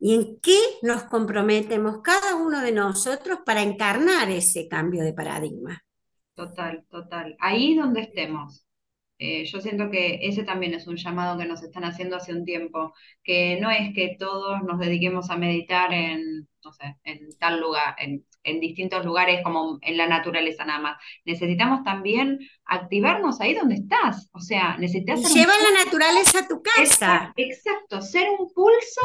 ¿Y 0.00 0.14
en 0.14 0.40
qué 0.40 0.58
nos 0.82 1.04
comprometemos 1.04 2.00
cada 2.02 2.36
uno 2.36 2.60
de 2.62 2.72
nosotros 2.72 3.40
para 3.46 3.62
encarnar 3.62 4.30
ese 4.30 4.68
cambio 4.68 5.04
de 5.04 5.14
paradigma? 5.14 5.82
total, 6.34 6.84
total. 6.90 7.36
Ahí 7.40 7.74
donde 7.74 8.02
estemos. 8.02 8.63
Eh, 9.18 9.44
yo 9.46 9.60
siento 9.60 9.90
que 9.90 10.18
ese 10.22 10.42
también 10.44 10.74
es 10.74 10.86
un 10.86 10.96
llamado 10.96 11.38
que 11.38 11.46
nos 11.46 11.62
están 11.62 11.84
haciendo 11.84 12.16
hace 12.16 12.32
un 12.32 12.44
tiempo, 12.44 12.94
que 13.22 13.58
no 13.60 13.70
es 13.70 13.94
que 13.94 14.16
todos 14.18 14.62
nos 14.62 14.78
dediquemos 14.80 15.30
a 15.30 15.36
meditar 15.36 15.92
en, 15.92 16.48
no 16.64 16.72
sé, 16.72 16.96
en 17.04 17.28
tal 17.38 17.60
lugar, 17.60 17.94
en, 17.98 18.26
en 18.42 18.60
distintos 18.60 19.04
lugares 19.04 19.40
como 19.44 19.78
en 19.82 19.96
la 19.96 20.06
naturaleza 20.08 20.64
nada 20.64 20.80
más. 20.80 20.96
Necesitamos 21.24 21.84
también 21.84 22.38
activarnos 22.64 23.40
ahí 23.40 23.54
donde 23.54 23.76
estás. 23.76 24.28
O 24.32 24.40
sea, 24.40 24.76
necesitas 24.78 25.24
un 25.24 25.32
lleva 25.34 25.52
la 25.58 25.84
naturaleza 25.84 26.40
a 26.40 26.48
tu 26.48 26.62
Exacto, 26.74 27.32
casa. 27.32 27.32
exacto, 27.36 28.00
ser 28.02 28.28
un 28.38 28.52
pulso, 28.52 29.00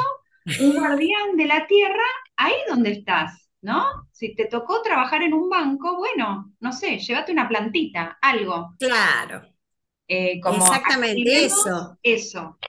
un 0.58 0.74
guardián 0.74 1.36
de 1.38 1.46
la 1.46 1.68
tierra, 1.68 2.04
ahí 2.38 2.54
donde 2.70 2.92
estás, 2.92 3.50
¿no? 3.62 3.84
Si 4.12 4.36
te 4.36 4.46
tocó 4.46 4.82
trabajar 4.82 5.22
en 5.24 5.34
un 5.34 5.50
banco, 5.50 5.98
bueno, 5.98 6.54
no 6.60 6.72
sé, 6.74 7.00
llévate 7.00 7.32
una 7.32 7.48
plantita, 7.48 8.18
algo, 8.22 8.72
Claro, 8.78 9.54
eh, 10.10 10.40
como 10.42 10.68
exactamente 10.72 11.46
eso. 11.46 11.98
eso, 12.04 12.60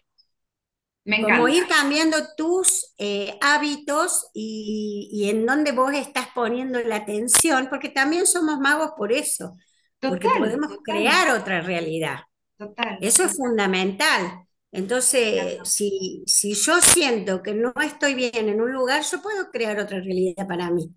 me 1.04 1.16
Como 1.18 1.48
encanta, 1.48 1.48
ir 1.48 1.66
cambiando 1.68 2.16
tus 2.36 2.94
eh, 2.96 3.36
hábitos 3.42 4.28
y, 4.32 5.10
y 5.12 5.28
en 5.28 5.44
dónde 5.44 5.72
vos 5.72 5.92
estás 5.92 6.28
poniendo 6.34 6.80
la 6.82 6.96
atención, 6.96 7.68
porque 7.68 7.90
también 7.90 8.26
somos 8.26 8.58
magos 8.58 8.92
por 8.96 9.12
eso, 9.12 9.54
porque 10.06 10.30
total, 10.30 10.30
podemos 10.30 10.68
total, 10.68 10.82
crear 10.82 11.36
otra 11.38 11.60
realidad. 11.60 12.20
total, 12.58 13.00
Eso 13.00 13.24
es 13.24 13.36
fundamental. 13.36 14.46
me 15.30 15.42
Entonces, 15.42 15.60
si, 15.64 16.24
si 16.26 16.54
yo 16.54 16.80
siento 16.82 17.42
que 17.42 17.54
no 17.54 17.72
estoy 17.82 18.14
bien 18.14 18.48
en 18.50 18.60
un 18.60 18.72
lugar, 18.72 19.02
yo 19.04 19.22
puedo 19.22 19.50
crear 19.50 19.78
otra 19.80 20.00
realidad 20.00 20.46
para 20.48 20.70
mí. 20.70 20.94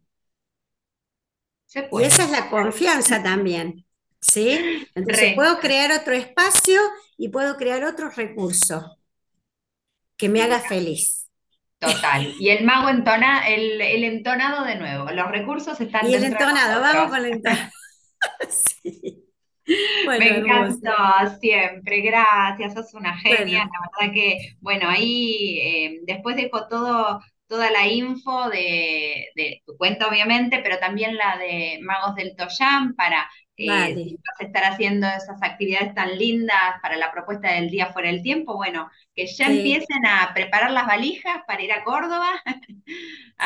Y 1.92 2.04
esa 2.04 2.26
es 2.26 2.32
la 2.32 2.50
confianza 2.50 3.24
también, 3.24 3.86
¿sí? 4.24 4.66
Entonces, 4.96 5.30
re, 5.30 5.32
puedo 5.36 5.60
crear 5.60 5.92
otro 5.92 6.14
espacio 6.14 6.80
y 7.18 7.30
puedo 7.30 7.58
crear 7.58 7.84
otro 7.86 8.10
recurso 8.10 8.98
que 10.18 10.30
me 10.30 10.42
haga 10.42 10.60
feliz. 10.60 11.30
total. 11.80 12.36
Y 12.40 12.50
el 12.50 12.64
mago 12.66 12.90
entona, 12.90 13.48
el, 13.48 13.82
el 13.82 14.04
entonado 14.04 14.66
de 14.66 14.76
nuevo, 14.76 15.12
los 15.12 15.30
recursos 15.32 15.80
están 15.82 16.06
Y 16.06 16.14
el 16.14 16.24
de 16.24 16.26
entonado, 16.26 16.82
vamos 16.82 17.10
con 17.10 17.26
el 17.26 17.34
entonado. 17.34 17.72
Sí. 18.50 19.24
Me 20.18 20.28
Bueno, 20.28 20.34
encantó 20.40 20.92
hermosa. 20.96 21.00
siempre, 21.40 22.02
gracias, 22.02 22.74
sos 22.74 22.94
una 22.94 23.18
genia. 23.18 23.60
Bueno, 23.60 23.72
La 23.72 24.02
verdad 24.08 24.14
que, 24.14 24.56
bueno, 24.62 24.90
ahí 24.90 25.60
eh, 25.62 26.00
después 26.06 26.36
dejo 26.36 26.68
todo, 26.68 27.22
toda 27.48 27.72
la 27.72 27.88
info 27.88 28.50
de, 28.50 29.28
de 29.36 29.62
tu 29.66 29.78
cuenta, 29.78 30.08
obviamente, 30.10 30.60
pero 30.64 30.80
también 30.80 31.16
la 31.18 31.38
de 31.38 31.80
Magos 31.84 32.16
del 32.16 32.36
Toyán 32.36 32.96
para 32.96 33.30
eh, 33.58 34.02
si 34.04 34.04
vale. 34.06 34.18
vas 34.18 34.40
a 34.42 34.44
estar 34.46 34.64
haciendo 34.66 35.08
esas 35.08 35.42
actividades 35.44 35.94
tan 35.96 36.18
lindas 36.18 36.58
para 36.82 36.98
la 36.98 37.12
propuesta 37.12 37.52
del 37.54 37.70
Día 37.70 37.88
Fuera 37.94 38.10
del 38.10 38.22
Tiempo, 38.24 38.56
bueno, 38.56 38.90
que 39.16 39.28
ya 39.28 39.48
Sí. 39.48 39.52
empiecen 39.52 40.06
a 40.08 40.34
preparar 40.34 40.72
las 40.72 40.88
valijas 40.88 41.44
para 41.48 41.62
ir 41.64 41.72
a 41.74 41.84
Córdoba 41.84 42.30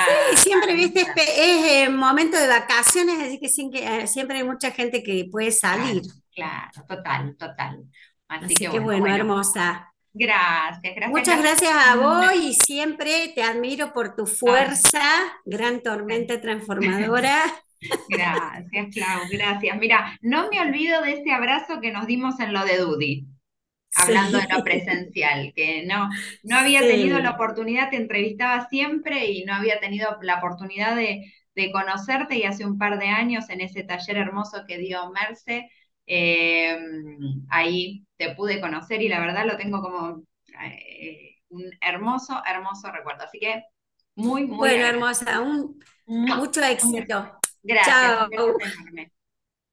Sí, 0.06 0.12
a 0.22 0.36
siempre, 0.36 0.74
viste, 0.76 1.02
es, 1.02 1.10
es, 1.15 1.65
eh, 1.72 1.89
momento 1.89 2.38
de 2.38 2.48
vacaciones, 2.48 3.20
así 3.20 3.39
que, 3.39 3.50
sin 3.50 3.72
que 3.72 4.04
eh, 4.04 4.08
siempre 4.08 4.38
hay 4.38 4.43
mucha 4.43 4.72
gente 4.72 5.04
que 5.04 5.26
puede 5.32 5.52
salir. 5.52 6.02
Claro, 6.02 6.13
claro, 6.34 6.86
total, 6.88 7.36
total. 7.38 7.86
Así 8.28 8.58
que 8.58 8.67
Así 8.67 8.70
que 8.70 8.80
bueno, 8.80 8.98
bueno, 9.00 9.00
bueno. 9.00 9.15
hermosa. 9.15 9.93
Gracias, 10.13 10.96
gracias, 10.96 11.12
Muchas 11.12 11.39
gracias. 11.39 11.62
gracias 11.62 11.74
a 11.74 11.96
vos 11.96 12.26
y 12.36 12.54
siempre 12.54 13.30
te 13.36 13.43
admiro 13.43 13.93
por 13.93 14.15
tu 14.15 14.28
Ay, 14.46 14.78
fuerza, 14.78 15.02
gran 15.46 15.82
tormenta 15.84 16.41
transformadora. 16.41 17.43
gracias, 18.07 18.87
Clau, 18.93 19.27
gracias. 19.29 19.77
Mira, 19.77 20.17
no 20.21 20.49
me 20.49 20.59
olvido 20.61 21.01
de 21.01 21.13
ese 21.13 21.31
abrazo 21.31 21.79
que 21.81 21.91
nos 21.91 22.07
dimos 22.07 22.39
en 22.39 22.53
lo 22.53 22.65
de 22.65 22.77
Dudy, 22.77 23.27
hablando 23.95 24.39
de 24.39 24.47
lo 24.49 24.63
presencial, 24.63 25.53
que 25.55 25.85
no, 25.85 26.09
no 26.43 26.57
había 26.57 26.87
tenido 26.87 27.19
la 27.19 27.31
oportunidad, 27.31 27.89
te 27.89 27.97
entrevistaba 27.97 28.67
siempre 28.69 29.27
y 29.31 29.45
no 29.45 29.53
había 29.55 29.79
tenido 29.79 30.17
la 30.21 30.37
oportunidad 30.37 30.95
de, 30.95 31.33
de 31.55 31.71
conocerte 31.71 32.37
y 32.37 32.43
hace 32.43 32.65
un 32.65 32.77
par 32.77 32.99
de 32.99 33.07
años 33.07 33.49
en 33.49 33.61
ese 33.61 33.83
taller 33.83 34.17
hermoso 34.17 34.65
que 34.67 34.77
dio 34.79 35.11
Merce, 35.11 35.69
eh, 36.07 36.77
ahí 37.49 38.05
te 38.17 38.35
pude 38.35 38.61
conocer 38.61 39.01
y 39.01 39.09
la 39.09 39.19
verdad 39.19 39.45
lo 39.45 39.57
tengo 39.57 39.81
como 39.81 40.23
eh, 40.63 41.35
un 41.49 41.65
hermoso, 41.81 42.41
hermoso 42.45 42.91
recuerdo. 42.91 43.25
Así 43.25 43.39
que 43.39 43.63
muy, 44.15 44.45
muy 44.47 44.57
Bueno, 44.57 44.85
hermosa, 44.85 45.41
un, 45.41 45.79
mucho 46.05 46.61
éxito. 46.63 47.37
Gracias, 47.67 48.30
Chao. 48.32 49.08